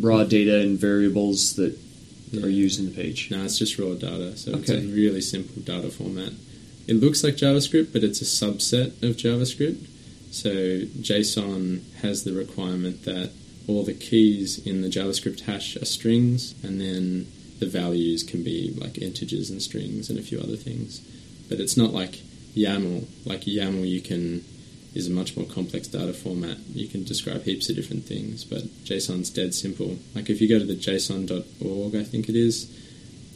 raw 0.00 0.24
data 0.24 0.60
and 0.60 0.78
variables 0.78 1.54
that 1.56 1.78
Yeah. 2.32 2.46
are 2.46 2.50
used 2.50 2.80
in 2.80 2.86
the 2.86 2.92
page? 2.92 3.30
No, 3.30 3.44
it's 3.44 3.58
just 3.58 3.78
raw 3.78 3.94
data, 3.94 4.36
so 4.36 4.52
it's 4.52 4.70
a 4.70 4.80
really 4.80 5.20
simple 5.20 5.62
data 5.62 5.90
format. 5.90 6.32
It 6.88 6.94
looks 6.94 7.22
like 7.22 7.36
JavaScript, 7.36 7.92
but 7.92 8.02
it's 8.02 8.20
a 8.20 8.24
subset 8.24 9.02
of 9.02 9.16
JavaScript. 9.16 9.86
So 10.32 10.50
JSON 10.50 11.82
has 11.96 12.24
the 12.24 12.32
requirement 12.32 13.04
that 13.04 13.30
all 13.68 13.84
the 13.84 13.94
keys 13.94 14.58
in 14.66 14.80
the 14.80 14.88
JavaScript 14.88 15.42
hash 15.42 15.76
are 15.76 15.84
strings, 15.84 16.54
and 16.64 16.80
then 16.80 17.26
the 17.60 17.66
values 17.66 18.22
can 18.22 18.42
be 18.42 18.74
like 18.76 18.98
integers 18.98 19.50
and 19.50 19.62
strings 19.62 20.10
and 20.10 20.18
a 20.18 20.22
few 20.22 20.40
other 20.40 20.56
things. 20.56 21.00
But 21.48 21.60
it's 21.60 21.76
not 21.76 21.92
like 21.92 22.22
YAML. 22.56 23.06
Like 23.24 23.42
YAML, 23.42 23.88
you 23.88 24.00
can 24.00 24.44
is 24.94 25.08
a 25.08 25.10
much 25.10 25.36
more 25.36 25.46
complex 25.46 25.88
data 25.88 26.12
format. 26.12 26.58
You 26.74 26.86
can 26.86 27.04
describe 27.04 27.44
heaps 27.44 27.68
of 27.70 27.76
different 27.76 28.04
things, 28.04 28.44
but 28.44 28.64
JSON's 28.84 29.30
dead 29.30 29.54
simple. 29.54 29.98
Like 30.14 30.28
if 30.28 30.40
you 30.40 30.48
go 30.48 30.58
to 30.58 30.64
the 30.64 30.76
JSON.org, 30.76 31.96
I 31.96 32.04
think 32.04 32.28
it 32.28 32.36
is, 32.36 32.70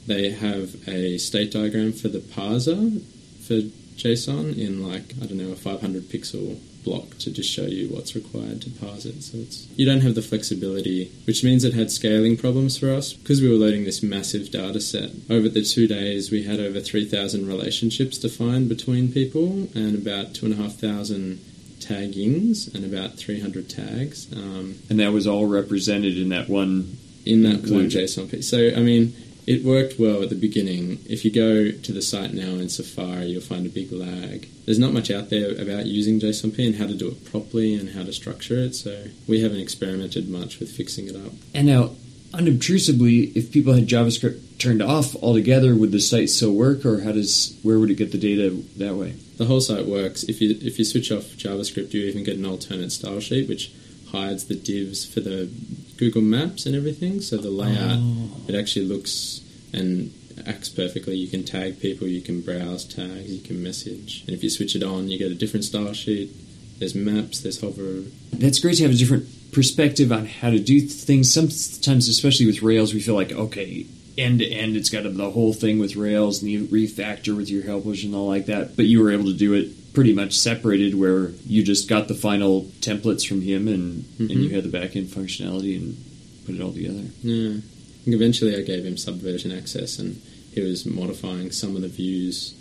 they 0.07 0.31
have 0.31 0.89
a 0.89 1.19
state 1.19 1.53
diagram 1.53 1.93
for 1.93 2.09
the 2.09 2.19
parser 2.19 3.03
for 3.47 3.61
JSON 3.97 4.57
in 4.59 4.87
like 4.87 5.15
I 5.23 5.27
don't 5.27 5.39
know 5.39 5.53
a 5.53 5.57
500 5.57 6.03
pixel 6.05 6.59
block 6.87 7.09
to 7.19 7.29
just 7.39 7.51
show 7.57 7.67
you 7.77 7.85
what's 7.95 8.15
required 8.15 8.59
to 8.63 8.71
parse 8.71 9.05
it. 9.05 9.19
So 9.23 9.39
it's 9.45 9.67
you 9.77 9.85
don't 9.85 10.01
have 10.07 10.15
the 10.15 10.23
flexibility, 10.31 11.01
which 11.29 11.41
means 11.45 11.65
it 11.65 11.75
had 11.75 11.91
scaling 11.91 12.37
problems 12.45 12.79
for 12.79 12.89
us 12.99 13.13
because 13.13 13.43
we 13.43 13.49
were 13.51 13.61
loading 13.65 13.85
this 13.85 14.03
massive 14.03 14.51
data 14.51 14.81
set. 14.81 15.11
Over 15.29 15.49
the 15.51 15.65
two 15.75 15.87
days, 15.87 16.31
we 16.31 16.45
had 16.51 16.59
over 16.61 16.81
3,000 16.81 17.47
relationships 17.47 18.17
defined 18.19 18.69
between 18.71 19.13
people 19.13 19.69
and 19.75 19.93
about 20.03 20.35
two 20.35 20.47
and 20.47 20.55
a 20.59 20.63
half 20.63 20.75
thousand 20.87 21.41
taggings 21.81 22.73
and 22.75 22.85
about 22.85 23.15
300 23.15 23.69
tags. 23.69 24.33
Um, 24.35 24.77
And 24.91 24.99
that 25.01 25.13
was 25.13 25.27
all 25.27 25.47
represented 25.47 26.17
in 26.17 26.29
that 26.31 26.49
one. 26.49 26.97
in 27.25 27.43
that 27.43 27.61
one 27.69 27.91
JSON 27.91 28.31
piece. 28.31 28.49
So, 28.49 28.71
I 28.77 28.81
mean, 28.81 29.13
it 29.47 29.65
worked 29.65 29.99
well 29.99 30.23
at 30.23 30.29
the 30.29 30.35
beginning. 30.35 30.99
If 31.09 31.25
you 31.25 31.31
go 31.31 31.71
to 31.71 31.93
the 31.93 32.03
site 32.03 32.35
now 32.35 32.55
in 32.55 32.69
Safari, 32.69 33.27
you'll 33.27 33.41
find 33.41 33.65
a 33.65 33.71
big 33.71 33.93
lag. 33.93 34.49
There's 34.65 34.79
not 34.79 34.93
much 34.93 35.11
out 35.11 35.31
there 35.31 35.53
about 35.53 35.87
using 35.87 36.19
JSONP 36.19 36.67
and 36.67 36.77
how 36.77 36.87
to 36.87 36.95
do 36.95 37.09
it 37.09 37.25
properly 37.25 37.75
and 37.75 37.91
how 37.91 38.03
to 38.03 38.13
structure 38.13 38.59
it, 38.59 38.75
so 38.75 39.05
we 39.29 39.43
haven't 39.43 39.61
experimented 39.61 40.29
much 40.29 40.59
with 40.59 40.73
fixing 40.73 41.07
it 41.07 41.15
up. 41.15 41.33
And 41.55 41.69
now, 41.69 41.91
unobtrusively, 42.35 43.37
if 43.37 43.53
people 43.53 43.73
had 43.73 43.87
JavaScript 43.87 44.59
turned 44.59 44.83
off 44.83 45.15
altogether, 45.17 45.77
would 45.77 45.93
the 45.93 46.01
site 46.01 46.31
still 46.31 46.53
work, 46.53 46.85
or 46.85 47.03
how 47.03 47.13
does 47.13 47.57
where 47.63 47.79
would 47.79 47.91
it 47.91 47.95
get 47.95 48.11
the 48.11 48.19
data 48.19 48.51
that 48.79 48.97
way? 48.97 49.13
The 49.37 49.45
whole 49.45 49.61
site 49.61 49.87
works. 49.87 50.25
If 50.25 50.41
you 50.41 50.59
if 50.61 50.79
you 50.79 50.85
switch 50.85 51.13
off 51.13 51.23
JavaScript, 51.37 51.93
you 51.95 52.03
even 52.03 52.25
get 52.25 52.37
an 52.37 52.47
alternate 52.47 52.91
style 52.91 53.21
sheet 53.21 53.49
which 53.49 53.71
hides 54.13 54.45
the 54.45 54.55
divs 54.55 55.05
for 55.05 55.21
the 55.21 55.49
Google 55.97 56.23
Maps 56.23 56.67
and 56.67 56.75
everything. 56.75 57.21
So 57.21 57.37
the 57.37 57.51
layout 57.51 57.99
Oh. 57.99 58.31
it 58.49 58.55
actually 58.55 58.87
looks 58.87 59.41
and 59.73 60.13
acts 60.47 60.69
perfectly. 60.69 61.17
You 61.17 61.29
can 61.29 61.45
tag 61.45 61.81
people, 61.81 62.07
you 62.07 62.21
can 62.21 62.41
browse 62.41 62.85
tags, 62.85 63.31
you 63.31 63.41
can 63.41 63.63
message, 63.63 64.23
and 64.27 64.37
if 64.37 64.43
you 64.45 64.51
switch 64.51 64.77
it 64.77 64.83
on, 64.83 65.09
you 65.09 65.19
get 65.19 65.31
a 65.33 65.35
different 65.35 65.65
style 65.65 65.93
sheet. 65.93 66.31
There's 66.79 66.95
maps, 66.95 67.41
there's 67.41 67.61
hover. 67.61 68.03
That's 68.33 68.59
great 68.59 68.77
to 68.77 68.83
have 68.85 68.93
a 68.93 68.97
different 68.97 69.27
perspective 69.53 70.13
on 70.13 70.27
how 70.27 70.51
to 70.51 70.59
do 70.59 70.81
things. 70.83 71.33
Sometimes, 71.33 72.09
especially 72.09 72.45
with 72.47 72.63
Rails, 72.63 72.93
we 72.93 73.01
feel 73.01 73.15
like 73.15 73.33
okay, 73.33 73.87
end 74.19 74.41
to 74.41 74.47
end, 74.47 74.77
it's 74.77 74.91
got 74.91 75.03
the 75.05 75.31
whole 75.31 75.55
thing 75.55 75.79
with 75.79 75.97
Rails 75.97 76.43
and 76.43 76.51
you 76.51 76.65
refactor 76.67 77.35
with 77.35 77.49
your 77.49 77.63
helpers 77.63 78.05
and 78.05 78.15
all 78.15 78.29
like 78.29 78.47
that. 78.47 78.77
But 78.77 78.85
you 78.85 79.03
were 79.03 79.11
able 79.11 79.25
to 79.25 79.33
do 79.33 79.55
it 79.55 79.69
pretty 79.97 80.13
much 80.13 80.37
separated, 80.37 80.95
where 80.95 81.31
you 81.47 81.63
just 81.63 81.89
got 81.89 82.07
the 82.07 82.15
final 82.15 82.65
templates 82.81 83.27
from 83.27 83.41
him 83.41 83.67
and 83.67 84.03
mm-hmm. 84.03 84.31
and 84.31 84.43
you 84.43 84.51
had 84.51 84.63
the 84.63 84.69
back 84.69 84.95
end 84.95 85.07
functionality 85.07 85.75
and 85.75 85.97
put 86.45 86.55
it 86.55 86.61
all 86.61 86.71
together. 86.71 87.05
Yeah. 87.23 87.61
Eventually, 88.05 88.55
I 88.55 88.61
gave 88.61 88.85
him 88.85 88.99
subversion 88.99 89.51
access, 89.51 89.99
and 89.99 90.21
he 90.53 90.61
was 90.61 90.85
modifying 90.85 91.51
some 91.51 91.75
of 91.77 91.81
the 91.81 91.89
views 91.89 92.55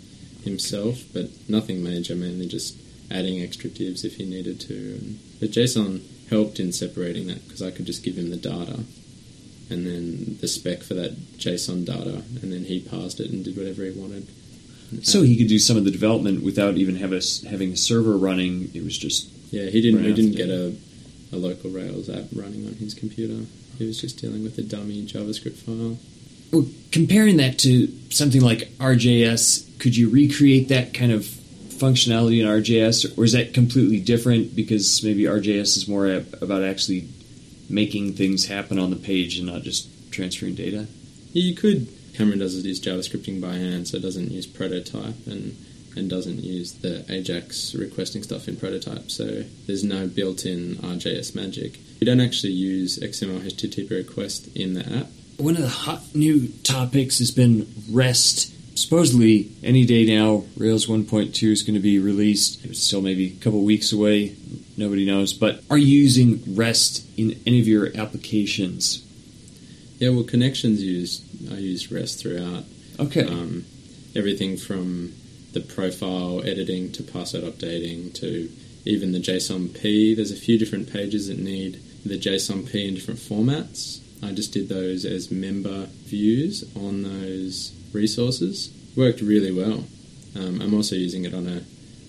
himself, 0.44 1.02
but 1.12 1.28
nothing 1.46 1.84
major. 1.84 2.16
Mainly 2.16 2.48
just 2.48 2.74
adding 3.10 3.42
extra 3.42 3.68
divs 3.68 4.02
if 4.02 4.16
he 4.16 4.24
needed 4.24 4.58
to. 4.60 4.74
And, 4.74 5.18
but 5.38 5.50
JSON 5.50 6.00
helped 6.30 6.58
in 6.58 6.72
separating 6.72 7.26
that 7.26 7.44
because 7.44 7.60
I 7.60 7.70
could 7.70 7.84
just 7.84 8.02
give 8.02 8.16
him 8.16 8.30
the 8.30 8.36
data 8.36 8.80
and 9.68 9.86
then 9.86 10.38
the 10.40 10.48
spec 10.48 10.82
for 10.82 10.94
that 10.94 11.12
JSON 11.36 11.84
data, 11.84 12.22
and 12.40 12.50
then 12.50 12.64
he 12.64 12.80
parsed 12.80 13.20
it 13.20 13.30
and 13.30 13.44
did 13.44 13.58
whatever 13.58 13.84
he 13.84 13.90
wanted. 13.90 14.26
So 15.02 15.22
he 15.22 15.36
could 15.36 15.48
do 15.48 15.58
some 15.58 15.76
of 15.76 15.84
the 15.84 15.90
development 15.90 16.42
without 16.42 16.76
even 16.76 16.96
have 16.96 17.12
a, 17.12 17.20
having 17.48 17.72
a 17.72 17.76
server 17.76 18.16
running. 18.16 18.70
It 18.74 18.84
was 18.84 18.96
just 18.96 19.28
yeah. 19.52 19.70
He 19.70 19.80
didn't. 19.80 20.04
He 20.04 20.12
didn't 20.12 20.36
get 20.36 20.48
a, 20.48 20.76
a 21.32 21.36
local 21.36 21.70
Rails 21.70 22.08
app 22.08 22.24
running 22.34 22.66
on 22.66 22.74
his 22.74 22.94
computer. 22.94 23.46
He 23.78 23.86
was 23.86 24.00
just 24.00 24.18
dealing 24.18 24.42
with 24.42 24.58
a 24.58 24.62
dummy 24.62 25.04
JavaScript 25.04 25.56
file. 25.56 25.98
Well, 26.52 26.68
comparing 26.92 27.36
that 27.38 27.58
to 27.60 27.88
something 28.10 28.40
like 28.40 28.70
RJS, 28.78 29.78
could 29.78 29.96
you 29.96 30.08
recreate 30.08 30.68
that 30.68 30.94
kind 30.94 31.12
of 31.12 31.22
functionality 31.22 32.40
in 32.40 32.46
RJS, 32.46 33.18
or 33.18 33.24
is 33.24 33.32
that 33.32 33.52
completely 33.52 34.00
different 34.00 34.56
because 34.56 35.02
maybe 35.02 35.24
RJS 35.24 35.76
is 35.76 35.88
more 35.88 36.06
about 36.40 36.62
actually 36.62 37.08
making 37.68 38.14
things 38.14 38.46
happen 38.46 38.78
on 38.78 38.90
the 38.90 38.96
page 38.96 39.38
and 39.38 39.46
not 39.46 39.62
just 39.62 39.88
transferring 40.12 40.54
data? 40.54 40.86
Yeah, 41.32 41.42
you 41.42 41.54
could. 41.54 41.88
Cameron 42.16 42.38
does 42.38 42.64
use 42.64 42.80
JavaScripting 42.80 43.40
by 43.40 43.54
hand, 43.54 43.88
so 43.88 43.98
it 43.98 44.02
doesn't 44.02 44.30
use 44.30 44.46
prototype 44.46 45.26
and 45.26 45.56
and 45.96 46.10
doesn't 46.10 46.44
use 46.44 46.74
the 46.74 47.10
Ajax 47.10 47.74
requesting 47.74 48.22
stuff 48.22 48.48
in 48.48 48.56
prototype. 48.56 49.10
So 49.10 49.44
there's 49.66 49.82
no 49.82 50.06
built-in 50.06 50.76
RJS 50.76 51.34
magic. 51.34 51.78
You 52.00 52.06
don't 52.06 52.20
actually 52.20 52.52
use 52.52 52.98
XML 52.98 53.40
HTTP 53.40 53.90
request 53.90 54.54
in 54.54 54.74
the 54.74 54.80
app. 54.80 55.06
One 55.38 55.56
of 55.56 55.62
the 55.62 55.68
hot 55.68 56.02
new 56.14 56.48
topics 56.64 57.18
has 57.18 57.30
been 57.30 57.66
REST 57.90 58.52
supposedly 58.76 59.50
any 59.62 59.84
day 59.84 60.04
now, 60.04 60.44
Rails 60.56 60.86
1.2 60.86 61.50
is 61.50 61.62
going 61.62 61.74
to 61.74 61.80
be 61.80 61.98
released. 61.98 62.64
It's 62.64 62.82
still 62.82 63.00
maybe 63.00 63.28
a 63.28 63.42
couple 63.42 63.62
weeks 63.64 63.92
away. 63.92 64.36
Nobody 64.76 65.06
knows. 65.06 65.32
But 65.32 65.62
are 65.70 65.78
you 65.78 65.86
using 65.86 66.42
REST 66.54 67.06
in 67.18 67.40
any 67.46 67.60
of 67.60 67.66
your 67.66 67.96
applications? 67.96 69.05
Yeah, 69.98 70.10
well, 70.10 70.24
connections 70.24 70.82
use 70.82 71.22
I 71.50 71.56
use 71.56 71.90
REST 71.90 72.20
throughout. 72.20 72.64
Okay. 72.98 73.26
Um, 73.26 73.64
everything 74.14 74.56
from 74.56 75.12
the 75.52 75.60
profile 75.60 76.42
editing 76.44 76.92
to 76.92 77.02
password 77.02 77.44
updating 77.44 78.14
to 78.14 78.50
even 78.84 79.12
the 79.12 79.18
JSONP. 79.18 80.16
There's 80.16 80.30
a 80.30 80.36
few 80.36 80.58
different 80.58 80.92
pages 80.92 81.28
that 81.28 81.38
need 81.38 81.80
the 82.04 82.18
JSONP 82.18 82.74
in 82.74 82.94
different 82.94 83.20
formats. 83.20 84.00
I 84.22 84.32
just 84.32 84.52
did 84.52 84.68
those 84.68 85.04
as 85.04 85.30
member 85.30 85.86
views 86.04 86.64
on 86.76 87.02
those 87.02 87.72
resources. 87.92 88.70
Worked 88.96 89.20
really 89.20 89.52
well. 89.52 89.84
Um, 90.34 90.60
I'm 90.60 90.74
also 90.74 90.94
using 90.94 91.24
it 91.24 91.34
on 91.34 91.46
a 91.46 91.62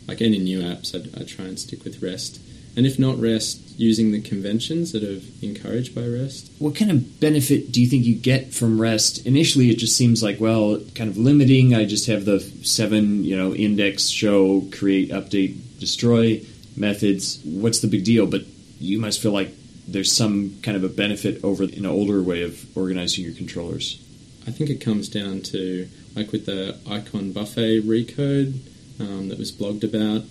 like 0.07 0.21
any 0.21 0.39
new 0.39 0.59
apps. 0.59 0.95
I, 0.95 1.21
I 1.21 1.23
try 1.25 1.45
and 1.45 1.59
stick 1.59 1.83
with 1.83 2.01
REST, 2.01 2.39
and 2.77 2.85
if 2.85 2.99
not 2.99 3.19
REST, 3.19 3.67
using 3.79 4.11
the 4.11 4.21
conventions 4.21 4.91
that 4.91 5.03
are 5.03 5.19
encouraged 5.41 5.95
by 5.95 6.01
REST. 6.01 6.51
What 6.59 6.75
kind 6.75 6.91
of 6.91 7.19
benefit 7.19 7.71
do 7.71 7.81
you 7.81 7.87
think 7.87 8.05
you 8.05 8.15
get 8.15 8.53
from 8.53 8.79
REST? 8.79 9.25
Initially, 9.25 9.71
it 9.71 9.79
just 9.79 9.97
seems 9.97 10.21
like 10.21 10.39
well, 10.39 10.79
kind 10.93 11.09
of 11.09 11.17
limiting. 11.17 11.73
I 11.73 11.85
just 11.85 12.05
have 12.05 12.25
the 12.25 12.39
seven, 12.39 13.23
you 13.23 13.35
know, 13.35 13.53
index, 13.53 14.07
show, 14.09 14.61
create, 14.71 15.09
update, 15.09 15.57
destroy 15.79 16.41
methods. 16.75 17.39
What's 17.43 17.79
the 17.79 17.87
big 17.87 18.05
deal? 18.05 18.27
But 18.27 18.43
you 18.79 18.99
must 18.99 19.21
feel 19.21 19.31
like 19.31 19.53
there's 19.87 20.11
some 20.11 20.59
kind 20.61 20.77
of 20.77 20.83
a 20.83 20.89
benefit 20.89 21.43
over 21.43 21.63
an 21.63 21.85
older 21.85 22.21
way 22.21 22.43
of 22.43 22.77
organizing 22.77 23.23
your 23.25 23.33
controllers. 23.33 23.99
I 24.47 24.51
think 24.51 24.69
it 24.69 24.81
comes 24.81 25.09
down 25.09 25.41
to 25.53 25.87
like 26.15 26.31
with 26.31 26.45
the 26.45 26.77
IconBuffet 26.85 27.81
recode 27.83 28.59
um, 28.99 29.29
that 29.29 29.39
was 29.39 29.51
blogged 29.51 29.83
about, 29.83 30.23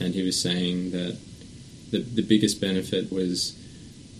and 0.00 0.14
he 0.14 0.22
was 0.22 0.40
saying 0.40 0.92
that 0.92 1.18
the 1.90 1.98
the 1.98 2.22
biggest 2.22 2.60
benefit 2.60 3.12
was 3.12 3.56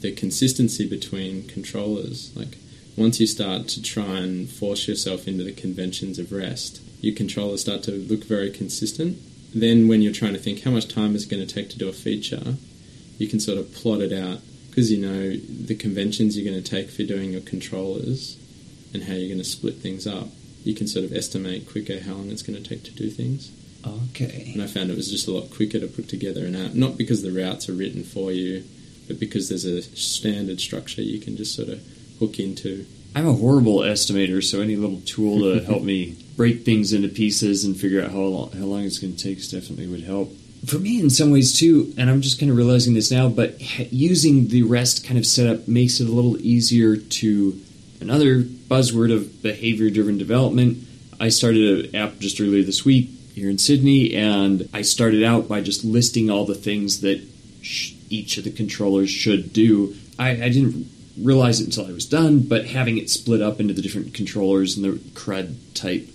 the 0.01 0.13
consistency 0.13 0.89
between 0.89 1.47
controllers. 1.47 2.35
Like 2.37 2.57
once 2.97 3.21
you 3.21 3.27
start 3.27 3.69
to 3.69 3.83
try 3.83 4.19
and 4.19 4.49
force 4.49 4.89
yourself 4.89 5.29
into 5.29 5.45
the 5.45 5.53
conventions 5.53 6.19
of 6.19 6.33
REST, 6.33 6.81
your 7.01 7.15
controllers 7.15 7.61
start 7.61 7.83
to 7.85 7.93
look 7.93 8.25
very 8.25 8.51
consistent. 8.51 9.19
Then 9.55 9.89
when 9.89 10.03
you're 10.03 10.13
trying 10.13 10.35
to 10.35 10.39
think 10.39 10.63
how 10.63 10.71
much 10.71 10.89
time 10.89 11.15
is 11.15 11.25
it 11.25 11.31
going 11.31 11.47
to 11.47 11.55
take 11.55 11.71
to 11.71 11.79
do 11.79 11.89
a 11.89 11.93
feature, 11.93 12.55
you 13.19 13.29
can 13.29 13.41
sort 13.41 13.59
of 13.59 13.73
plot 13.75 14.01
it 14.01 14.13
out 14.13 14.41
because 14.69 14.91
you 14.93 14.99
know 14.99 15.37
the 15.37 15.75
conventions 15.75 16.37
you're 16.37 16.51
going 16.51 16.63
to 16.63 16.71
take 16.71 16.91
for 16.91 17.03
doing 17.03 17.33
your 17.33 17.41
controllers 17.41 18.39
and 18.95 19.05
how 19.05 19.15
you're 19.15 19.29
going 19.29 19.39
to 19.39 19.45
split 19.45 19.75
things 19.75 20.07
up, 20.07 20.29
you 20.65 20.75
can 20.75 20.87
sort 20.87 21.05
of 21.05 21.13
estimate 21.13 21.69
quicker 21.69 22.01
how 22.01 22.13
long 22.13 22.31
it's 22.31 22.43
going 22.43 22.61
to 22.61 22.69
take 22.69 22.85
to 22.85 22.91
do 22.93 23.11
things. 23.11 23.51
Okay. 23.87 24.51
And 24.53 24.63
I 24.63 24.67
found 24.67 24.91
it 24.91 24.97
was 24.97 25.11
just 25.11 25.29
a 25.29 25.33
lot 25.33 25.51
quicker 25.51 25.81
to 25.81 25.87
put 25.87 26.09
together 26.09 26.45
an 26.45 26.57
app, 26.57 26.75
not 26.75 26.97
because 26.97 27.23
the 27.23 27.33
routes 27.33 27.69
are 27.69 27.73
written 27.73 28.05
for 28.05 28.33
you, 28.33 28.65
but 29.09 29.19
because 29.19 29.49
there's 29.49 29.65
a 29.65 29.83
standard 29.83 30.61
structure 30.61 31.03
you 31.03 31.21
can 31.21 31.37
just 31.37 31.55
sort 31.55 31.69
of 31.69 31.81
hook 32.19 32.39
into. 32.39 32.87
I'm 33.15 33.27
a 33.27 33.33
horrible 33.33 33.79
estimator, 33.79 34.43
so 34.43 34.61
any 34.61 34.77
little 34.77 35.01
tool 35.01 35.41
to 35.41 35.65
help 35.67 35.83
me 35.83 36.17
break 36.37 36.65
things 36.65 36.93
into 36.93 37.09
pieces 37.09 37.65
and 37.65 37.77
figure 37.77 38.03
out 38.03 38.11
how 38.11 38.19
long, 38.19 38.53
how 38.53 38.65
long 38.65 38.85
it's 38.85 38.99
going 38.99 39.17
to 39.17 39.23
take 39.23 39.39
definitely 39.51 39.87
would 39.87 40.05
help. 40.05 40.33
For 40.67 40.79
me, 40.79 41.01
in 41.01 41.09
some 41.09 41.31
ways 41.31 41.59
too, 41.59 41.95
and 41.97 42.11
I'm 42.11 42.21
just 42.21 42.39
kind 42.39 42.51
of 42.51 42.57
realizing 42.57 42.93
this 42.93 43.11
now, 43.11 43.29
but 43.29 43.59
using 43.91 44.49
the 44.49 44.63
REST 44.63 45.07
kind 45.07 45.19
of 45.19 45.25
setup 45.25 45.67
makes 45.67 46.01
it 46.01 46.09
a 46.09 46.13
little 46.13 46.39
easier 46.39 46.97
to 46.97 47.59
Another 48.01 48.41
buzzword 48.41 49.15
of 49.15 49.43
behavior 49.43 49.91
driven 49.91 50.17
development. 50.17 50.79
I 51.21 51.29
started 51.29 51.87
an 51.87 51.97
app 51.97 52.19
just 52.19 52.41
earlier 52.41 52.63
this 52.63 52.85
week 52.85 53.11
here 53.41 53.51
in 53.51 53.59
Sydney, 53.59 54.15
and 54.15 54.69
I 54.75 54.83
started 54.83 55.25
out 55.25 55.49
by 55.49 55.63
just 55.63 55.83
listing 55.83 56.29
all 56.29 56.45
the 56.45 56.55
things 56.55 57.01
that 57.01 57.27
sh- 57.63 57.95
each 58.11 58.37
of 58.37 58.45
the 58.45 58.51
controllers 58.51 59.09
should 59.09 59.55
do. 59.55 59.97
I, 60.19 60.31
I, 60.31 60.49
didn't 60.51 60.91
realize 61.19 61.59
it 61.61 61.65
until 61.65 61.87
I 61.87 61.93
was 61.93 62.05
done, 62.05 62.41
but 62.41 62.67
having 62.67 62.99
it 62.99 63.09
split 63.09 63.41
up 63.41 63.59
into 63.59 63.73
the 63.73 63.81
different 63.81 64.13
controllers 64.13 64.77
and 64.77 64.85
the 64.85 64.99
CRUD 65.15 65.57
type 65.75 66.07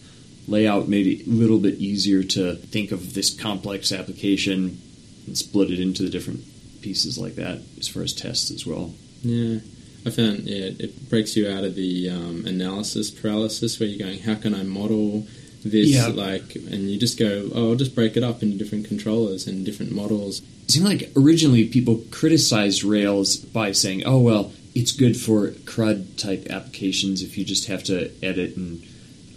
layout 0.48 0.88
made 0.88 1.08
it 1.08 1.26
a 1.26 1.30
little 1.30 1.58
bit 1.58 1.76
easier 1.76 2.22
to 2.22 2.56
think 2.58 2.92
of 2.92 3.16
this 3.16 3.34
complex 3.34 3.92
application 3.92 4.80
and 5.26 5.36
split 5.36 5.72
it 5.72 5.80
into 5.80 6.04
the 6.04 6.10
different 6.10 6.42
pieces 6.84 7.18
like 7.18 7.34
that 7.36 7.60
as 7.80 7.88
far 7.88 8.04
as 8.04 8.14
tests 8.14 8.52
as 8.52 8.68
well. 8.68 8.94
Yeah. 9.24 9.62
I 10.06 10.12
found 10.12 10.42
yeah, 10.42 10.70
it 10.78 11.10
breaks 11.10 11.36
you 11.36 11.50
out 11.50 11.64
of 11.64 11.74
the 11.74 12.12
um, 12.12 12.46
analysis 12.46 13.10
paralysis 13.10 13.80
where 13.80 13.90
you're 13.90 14.08
going, 14.08 14.20
how 14.20 14.36
can 14.36 14.54
I 14.54 14.62
model 14.62 15.26
this? 15.70 15.88
Yeah. 15.88 16.08
Like, 16.08 16.56
and 16.56 16.90
you 16.90 17.00
just 17.00 17.20
go, 17.20 17.50
oh, 17.54 17.72
I'll 17.72 17.76
just 17.76 17.96
break 17.96 18.16
it 18.18 18.24
up 18.24 18.44
into 18.44 18.58
different 18.58 18.88
controllers 18.88 19.48
and 19.48 19.66
different 19.66 19.92
models. 19.92 20.42
It 20.64 20.72
seemed 20.72 20.86
like 20.86 21.12
originally 21.16 21.66
people 21.66 22.02
criticized 22.12 22.84
Rails 22.84 23.38
by 23.38 23.72
saying, 23.72 24.04
oh, 24.06 24.20
well, 24.20 24.52
it's 24.74 24.92
good 24.92 25.18
for 25.18 25.52
CRUD 25.66 26.18
type 26.18 26.48
applications 26.50 27.22
if 27.22 27.38
you 27.38 27.46
just 27.46 27.68
have 27.68 27.84
to 27.86 28.12
edit 28.24 28.56
and 28.56 28.82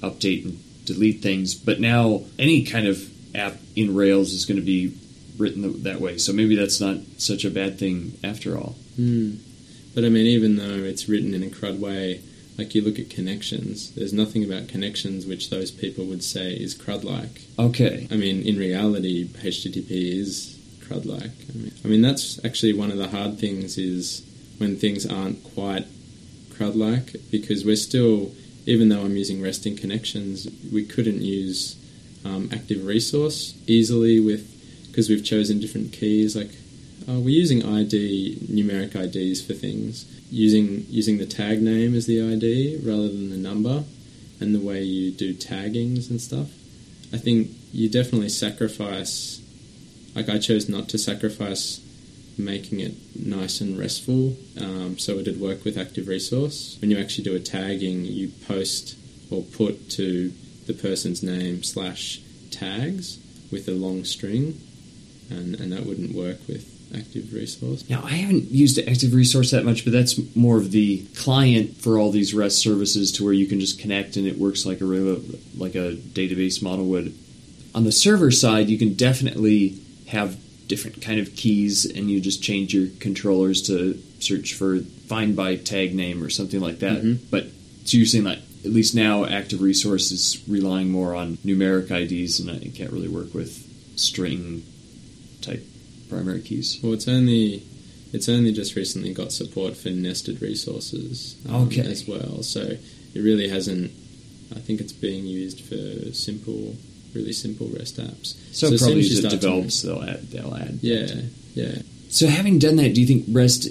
update 0.02 0.44
and 0.44 0.58
delete 0.85 1.23
things. 1.23 1.54
But 1.54 1.80
now 1.80 2.23
any 2.38 2.64
kind 2.64 2.87
of 2.87 3.08
app 3.37 3.56
in 3.76 3.94
Rails 3.94 4.32
is 4.32 4.47
going 4.47 4.61
to 4.61 4.66
be 4.66 4.97
written 5.38 5.82
that 5.85 6.00
way. 6.00 6.18
So 6.18 6.32
maybe 6.32 6.56
that's 6.56 6.80
not 6.80 6.97
such 7.18 7.44
a 7.44 7.50
bad 7.50 7.78
thing 7.78 8.18
after 8.25 8.56
all. 8.56 8.75
Mm. 8.99 9.38
But 9.94 10.04
I 10.04 10.08
mean, 10.08 10.26
even 10.26 10.56
though 10.56 10.85
it's 10.85 11.08
written 11.08 11.35
in 11.35 11.42
a 11.42 11.50
CRUD 11.50 11.78
way, 11.78 12.20
like 12.58 12.74
you 12.74 12.82
look 12.82 12.98
at 12.98 13.08
connections, 13.08 13.92
there's 13.92 14.12
nothing 14.12 14.44
about 14.44 14.66
connections 14.68 15.24
which 15.24 15.48
those 15.48 15.70
people 15.70 16.04
would 16.06 16.24
say 16.24 16.52
is 16.54 16.74
CRUD-like. 16.74 17.42
Okay. 17.58 18.08
I 18.10 18.16
mean, 18.16 18.42
in 18.42 18.58
reality, 18.58 19.26
HTTP 19.26 19.90
is 19.90 20.58
CRUD-like. 20.86 21.30
I 21.48 21.56
mean, 21.56 21.72
I 21.84 21.88
mean, 21.88 22.02
that's 22.02 22.44
actually 22.44 22.72
one 22.72 22.90
of 22.90 22.98
the 22.98 23.08
hard 23.08 23.38
things 23.38 23.78
is 23.78 24.26
when 24.58 24.76
things 24.76 25.06
aren't 25.06 25.44
quite 25.54 25.86
CRUD-like 26.50 27.14
because 27.30 27.64
we're 27.64 27.76
still, 27.76 28.32
even 28.66 28.88
though 28.88 29.02
I'm 29.02 29.16
using 29.16 29.40
resting 29.40 29.76
connections, 29.76 30.48
we 30.72 30.84
couldn't 30.84 31.22
use 31.22 31.76
um, 32.24 32.50
active 32.52 32.84
resource 32.84 33.54
easily 33.68 34.18
with 34.18 34.54
because 34.88 35.08
we've 35.08 35.24
chosen 35.24 35.60
different 35.60 35.92
keys. 35.92 36.34
Like 36.34 36.50
uh, 37.08 37.20
we're 37.20 37.28
using 37.28 37.64
ID, 37.64 38.38
numeric 38.50 38.96
IDs 38.96 39.40
for 39.40 39.52
things, 39.52 40.06
using 40.30 40.87
using 40.88 41.18
the 41.18 41.26
tag 41.26 41.62
name 41.62 41.94
as 41.94 42.06
the 42.06 42.20
ID 42.20 42.80
rather 42.85 43.08
than 43.08 43.30
the 43.30 43.37
number. 43.37 43.85
and 44.40 44.54
the 44.54 44.61
way 44.61 44.82
you 44.82 45.11
do 45.11 45.35
taggings 45.35 46.11
and 46.11 46.20
stuff. 46.20 46.49
I 47.12 47.16
think 47.16 47.50
you 47.73 47.88
definitely 47.88 48.28
sacrifice. 48.28 49.40
Like 50.14 50.28
I 50.28 50.38
chose 50.38 50.68
not 50.68 50.88
to 50.90 50.99
sacrifice 50.99 51.80
making 52.37 52.80
it 52.80 52.94
nice 53.16 53.61
and 53.61 53.76
restful, 53.78 54.37
um, 54.61 54.97
so 54.97 55.18
it'd 55.18 55.40
work 55.40 55.64
with 55.64 55.76
Active 55.76 56.06
Resource. 56.06 56.78
When 56.80 56.90
you 56.90 56.99
actually 56.99 57.25
do 57.25 57.35
a 57.35 57.40
tagging, 57.40 58.04
you 58.04 58.30
post 58.47 58.97
or 59.30 59.42
put 59.42 59.90
to 59.90 60.32
the 60.66 60.73
person's 60.75 61.23
name 61.23 61.62
slash 61.64 62.20
tags 62.50 63.18
with 63.50 63.66
a 63.68 63.73
long 63.73 64.04
string, 64.04 64.61
and, 65.30 65.56
and 65.56 65.73
that 65.73 65.85
wouldn't 65.85 66.14
work 66.14 66.38
with 66.47 66.77
Active 66.95 67.33
Resource. 67.33 67.88
Now, 67.88 68.02
I 68.04 68.11
haven't 68.11 68.50
used 68.50 68.78
Active 68.78 69.12
Resource 69.14 69.50
that 69.50 69.64
much, 69.64 69.85
but 69.85 69.92
that's 69.92 70.18
more 70.35 70.57
of 70.57 70.71
the 70.71 71.04
client 71.16 71.76
for 71.76 71.99
all 71.99 72.11
these 72.11 72.35
REST 72.35 72.59
services 72.59 73.12
to 73.12 73.25
where 73.25 73.33
you 73.33 73.47
can 73.47 73.61
just 73.61 73.78
connect 73.78 74.16
and 74.16 74.26
it 74.26 74.38
works 74.38 74.64
like 74.64 74.80
a 74.80 74.85
like 74.85 75.75
a 75.75 75.95
database 75.95 76.62
model 76.62 76.87
would. 76.87 77.14
On 77.75 77.85
the 77.85 77.92
server 77.92 78.30
side, 78.30 78.68
you 78.68 78.78
can 78.78 78.95
definitely 78.95 79.78
have 80.09 80.38
different 80.66 81.02
kind 81.02 81.18
of 81.21 81.35
keys 81.35 81.85
and 81.85 82.11
you 82.11 82.21
just 82.21 82.42
change 82.42 82.75
your 82.75 82.88
controllers 83.00 83.62
to 83.62 84.00
search 84.21 84.54
for 84.54 84.80
find 84.80 85.35
by 85.37 85.57
tag 85.57 85.95
name 85.95 86.23
or 86.23 86.30
something 86.30 86.61
like 86.61 86.78
that. 86.80 87.02
Mhm. 87.02 87.18
But 87.30 87.50
so 87.85 87.97
you're 87.97 88.07
saying 88.07 88.25
that 88.25 88.40
at 88.64 88.73
least 88.73 88.95
now 88.95 89.25
Active 89.25 89.62
Resource 89.62 90.11
is 90.11 90.38
relying 90.49 90.90
more 90.90 91.14
on 91.14 91.38
numeric 91.45 91.90
IDs 91.90 92.40
and 92.40 92.50
it 92.50 92.75
can't 92.75 92.92
really 92.92 93.09
work 93.09 93.35
with 93.35 93.64
string 93.97 94.62
type 95.40 95.64
primary 96.08 96.40
keys. 96.42 96.78
Well, 96.82 96.92
it's 96.92 97.08
only 97.08 97.62
it's 98.12 98.28
only 98.28 98.52
just 98.52 98.74
recently 98.74 99.12
got 99.12 99.32
support 99.32 99.76
for 99.76 99.90
nested 99.90 100.40
resources 100.40 101.36
um, 101.48 101.66
Okay. 101.66 101.82
as 101.82 102.06
well. 102.08 102.42
So 102.42 102.60
it 102.62 103.20
really 103.20 103.48
hasn't. 103.48 103.90
I 104.54 104.60
think 104.60 104.80
it's 104.80 104.92
being 104.92 105.26
used 105.26 105.60
for 105.60 106.12
simple, 106.14 106.74
really 107.14 107.32
simple 107.34 107.68
REST 107.68 107.98
apps. 107.98 108.34
So, 108.52 108.68
soon 108.70 108.78
probably 108.78 109.00
as 109.00 109.10
as 109.12 109.18
it 109.18 109.30
to- 109.30 109.36
develops, 109.36 109.82
they'll 109.82 110.02
add. 110.02 110.30
They'll 110.30 110.54
add. 110.54 110.78
Yeah, 110.80 111.06
yeah. 111.54 111.82
So 112.08 112.26
having 112.28 112.58
done 112.58 112.76
that, 112.76 112.94
do 112.94 113.00
you 113.02 113.06
think 113.06 113.26
REST 113.28 113.68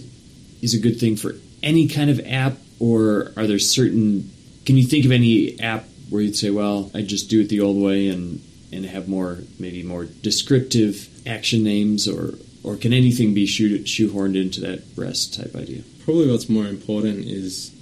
is 0.61 0.75
a 0.75 0.79
good 0.79 0.99
thing 0.99 1.15
for 1.15 1.33
any 1.63 1.87
kind 1.87 2.11
of 2.11 2.19
app, 2.27 2.57
or 2.79 3.31
are 3.35 3.47
there 3.47 3.57
certain? 3.59 4.29
Can 4.67 4.77
you 4.77 4.83
think 4.83 5.05
of 5.05 5.11
any 5.11 5.59
app 5.59 5.85
where 6.09 6.21
you'd 6.21 6.35
say, 6.35 6.51
"Well, 6.51 6.91
I 6.93 7.01
just 7.01 7.27
do 7.29 7.41
it 7.41 7.49
the 7.49 7.61
old 7.61 7.77
way," 7.77 8.07
and 8.09 8.39
and 8.71 8.85
have 8.85 9.07
more 9.07 9.39
maybe 9.59 9.83
more 9.83 10.05
descriptive 10.05 11.09
action 11.25 11.63
names, 11.63 12.07
or 12.07 12.35
or 12.63 12.75
can 12.75 12.93
anything 12.93 13.33
be 13.33 13.45
shoe, 13.45 13.79
shoehorned 13.79 14.39
into 14.39 14.59
that 14.61 14.83
REST 14.95 15.35
type 15.35 15.55
idea? 15.55 15.83
Probably 16.03 16.29
what's 16.29 16.49
more 16.49 16.67
important 16.67 17.25
is 17.25 17.73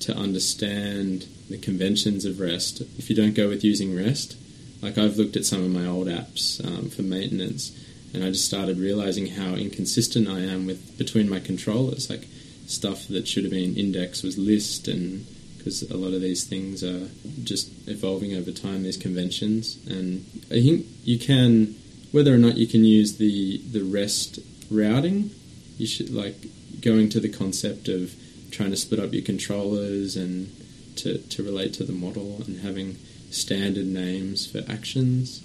to 0.00 0.16
understand 0.16 1.26
the 1.50 1.58
conventions 1.58 2.24
of 2.24 2.40
REST. 2.40 2.80
If 2.98 3.10
you 3.10 3.16
don't 3.16 3.34
go 3.34 3.48
with 3.48 3.64
using 3.64 3.94
REST, 3.94 4.36
like 4.82 4.96
I've 4.96 5.16
looked 5.16 5.36
at 5.36 5.44
some 5.44 5.62
of 5.62 5.70
my 5.70 5.86
old 5.86 6.06
apps 6.06 6.64
um, 6.64 6.88
for 6.88 7.02
maintenance, 7.02 7.76
and 8.14 8.24
I 8.24 8.30
just 8.30 8.46
started 8.46 8.78
realizing 8.78 9.26
how 9.26 9.54
inconsistent 9.54 10.26
I 10.28 10.40
am 10.40 10.66
with 10.66 10.96
between 10.96 11.28
my 11.28 11.40
controllers. 11.40 12.08
Like 12.08 12.26
stuff 12.66 13.08
that 13.08 13.28
should 13.28 13.44
have 13.44 13.52
been 13.52 13.76
index 13.76 14.22
was 14.22 14.38
list, 14.38 14.88
and 14.88 15.26
because 15.60 15.82
a 15.90 15.96
lot 15.96 16.14
of 16.14 16.20
these 16.20 16.44
things 16.44 16.82
are 16.82 17.08
just 17.44 17.70
evolving 17.86 18.34
over 18.34 18.50
time, 18.50 18.82
these 18.82 18.96
conventions, 18.96 19.78
and 19.86 20.24
I 20.50 20.60
think 20.62 20.86
you 21.04 21.18
can, 21.18 21.76
whether 22.12 22.34
or 22.34 22.38
not 22.38 22.56
you 22.56 22.66
can 22.66 22.84
use 22.84 23.18
the 23.18 23.58
the 23.58 23.82
REST 23.82 24.40
routing, 24.70 25.30
you 25.78 25.86
should 25.86 26.10
like 26.10 26.36
going 26.80 27.08
to 27.10 27.20
the 27.20 27.28
concept 27.28 27.88
of 27.88 28.14
trying 28.50 28.70
to 28.70 28.76
split 28.76 29.00
up 29.00 29.12
your 29.12 29.22
controllers 29.22 30.16
and 30.16 30.50
to, 30.96 31.18
to 31.18 31.42
relate 31.42 31.72
to 31.74 31.84
the 31.84 31.92
model 31.92 32.42
and 32.46 32.60
having 32.60 32.96
standard 33.30 33.86
names 33.86 34.50
for 34.50 34.62
actions. 34.70 35.42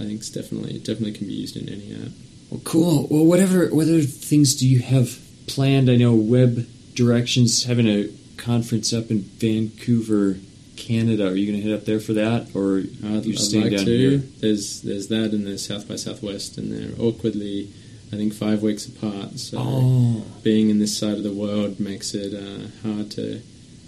I 0.00 0.04
think 0.04 0.20
it's 0.20 0.30
definitely 0.30 0.78
definitely 0.78 1.12
can 1.12 1.26
be 1.26 1.34
used 1.34 1.56
in 1.56 1.68
any 1.68 1.94
app. 1.94 2.12
Well, 2.50 2.60
cool. 2.64 3.08
Well, 3.10 3.24
whatever. 3.24 3.66
What 3.68 3.88
other 3.88 4.02
things 4.02 4.54
do 4.54 4.66
you 4.66 4.80
have 4.80 5.18
planned? 5.46 5.90
I 5.90 5.96
know 5.96 6.14
Web 6.14 6.66
Directions 6.94 7.64
having 7.64 7.88
a 7.88 8.08
conference 8.38 8.92
up 8.92 9.10
in 9.10 9.20
Vancouver, 9.20 10.38
Canada. 10.76 11.28
Are 11.28 11.34
you 11.34 11.50
going 11.50 11.60
to 11.62 11.68
head 11.68 11.78
up 11.78 11.84
there 11.84 12.00
for 12.00 12.12
that, 12.14 12.54
or 12.54 12.78
I'd, 12.78 13.26
you 13.26 13.32
I'd 13.34 13.38
staying 13.38 13.64
like 13.64 13.76
down 13.76 13.84
to. 13.84 13.98
here? 13.98 14.18
There's 14.40 14.82
there's 14.82 15.08
that 15.08 15.32
and 15.32 15.46
there's 15.46 15.66
South 15.66 15.88
by 15.88 15.96
Southwest 15.96 16.56
and 16.56 16.72
they're 16.72 16.94
awkwardly, 17.04 17.68
I 18.12 18.16
think 18.16 18.32
five 18.32 18.62
weeks 18.62 18.86
apart. 18.86 19.38
So 19.38 19.58
Oh, 19.60 20.24
being 20.42 20.70
in 20.70 20.78
this 20.78 20.96
side 20.96 21.16
of 21.16 21.24
the 21.24 21.32
world 21.32 21.78
makes 21.80 22.14
it 22.14 22.32
uh, 22.34 22.68
hard 22.88 23.10
to 23.12 23.42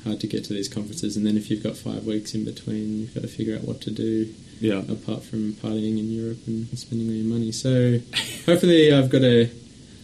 hard 0.04 0.18
to 0.20 0.26
get 0.26 0.44
to 0.44 0.52
these 0.54 0.68
conferences. 0.68 1.16
And 1.16 1.24
then 1.26 1.36
if 1.36 1.50
you've 1.50 1.62
got 1.62 1.76
five 1.76 2.04
weeks 2.06 2.34
in 2.34 2.44
between, 2.44 3.00
you've 3.00 3.14
got 3.14 3.20
to 3.22 3.28
figure 3.28 3.54
out 3.56 3.64
what 3.64 3.80
to 3.82 3.90
do. 3.90 4.32
yeah. 4.60 4.80
apart 4.90 5.22
from 5.22 5.52
partying 5.54 5.98
in 5.98 6.10
Europe 6.10 6.38
and 6.46 6.66
spending 6.78 7.08
all 7.08 7.14
your 7.14 7.26
money. 7.26 7.52
So 7.52 7.98
hopefully 8.46 8.92
I've 8.92 9.10
got 9.10 9.22
a, 9.22 9.50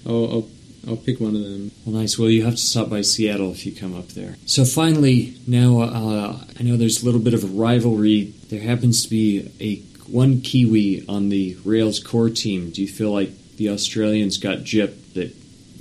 I'll, 0.07 0.31
I'll, 0.33 0.49
I'll 0.87 0.97
pick 0.97 1.21
one 1.21 1.35
of 1.35 1.43
them. 1.43 1.73
Well, 1.85 1.97
nice. 1.97 2.19
Well, 2.19 2.31
you 2.31 2.45
have 2.45 2.55
to 2.55 2.61
stop 2.61 2.89
by 2.89 3.01
Seattle 3.01 3.51
if 3.51 3.67
you 3.67 3.73
come 3.73 3.97
up 3.97 4.09
there. 4.09 4.37
So 4.47 4.65
finally, 4.65 5.35
now 5.47 5.81
uh, 5.81 6.41
I 6.59 6.63
know 6.63 6.77
there's 6.77 7.03
a 7.03 7.07
little 7.07 7.21
bit 7.21 7.35
of 7.35 7.43
a 7.43 7.49
rivalry. 7.49 8.33
There 8.51 8.63
happens 8.63 9.03
to 9.05 9.11
be 9.11 9.51
a 9.61 9.77
one 10.09 10.41
Kiwi 10.41 11.05
on 11.09 11.29
the 11.29 11.57
Rails 11.65 11.99
core 11.99 12.31
team. 12.31 12.71
Do 12.71 12.83
you 12.83 12.89
feel 12.89 13.11
like 13.11 13.31
the 13.57 13.71
Australians 13.71 14.39
got 14.39 14.59
gypped 14.59 15.15
that 15.15 15.35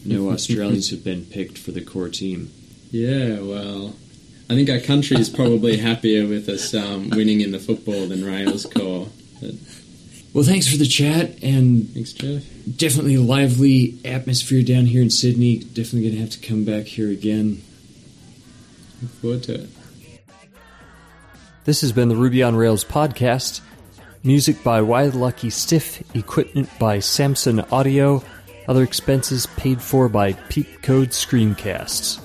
no 0.06 0.30
Australians 0.32 0.90
have 0.90 1.04
been 1.04 1.26
picked 1.26 1.58
for 1.58 1.72
the 1.72 1.82
core 1.82 2.10
team? 2.10 2.52
Yeah, 2.92 3.42
well, 3.42 3.96
I 4.50 4.54
think 4.54 4.70
our 4.70 4.80
country 4.80 5.18
is 5.18 5.30
probably 5.30 5.78
happier 5.78 6.28
with 6.28 6.48
us 6.50 6.74
um, 6.74 7.10
winning 7.10 7.42
in 7.42 7.52
the 7.52 7.60
football 7.60 8.08
than 8.08 8.24
Rails 8.24 8.66
core. 8.66 9.10
But 9.42 9.56
Well, 10.36 10.44
thanks 10.44 10.68
for 10.68 10.76
the 10.76 10.86
chat 10.86 11.42
and 11.42 11.90
thanks, 11.92 12.12
Jeff. 12.12 12.44
definitely 12.76 13.16
a 13.16 13.22
lively 13.22 13.98
atmosphere 14.04 14.64
down 14.64 14.86
here 14.86 15.02
in 15.02 15.10
Sydney. 15.10 15.60
Definitely 15.60 16.02
going 16.02 16.16
to 16.16 16.20
have 16.20 16.30
to 16.32 16.46
come 16.46 16.66
back 16.66 16.88
here 16.88 17.10
again. 17.10 17.62
Look 19.02 19.12
forward 19.12 19.44
to 19.44 19.54
it. 19.62 19.70
This 21.64 21.80
has 21.80 21.94
been 21.94 22.10
the 22.10 22.18
Ruby 22.18 22.44
on 22.44 22.58
Rails 22.58 22.84
podcast. 22.84 23.62
Music 24.24 24.62
by 24.62 24.82
Why 24.82 25.08
the 25.08 25.18
Lucky 25.18 25.50
Stiff, 25.50 26.04
equipment 26.14 26.70
by 26.80 27.00
Samson 27.00 27.62
Audio, 27.72 28.22
other 28.68 28.84
expenses 28.84 29.46
paid 29.46 29.82
for 29.82 30.10
by 30.10 30.34
PeepCode 30.34 31.14
Screencasts. 31.14 32.25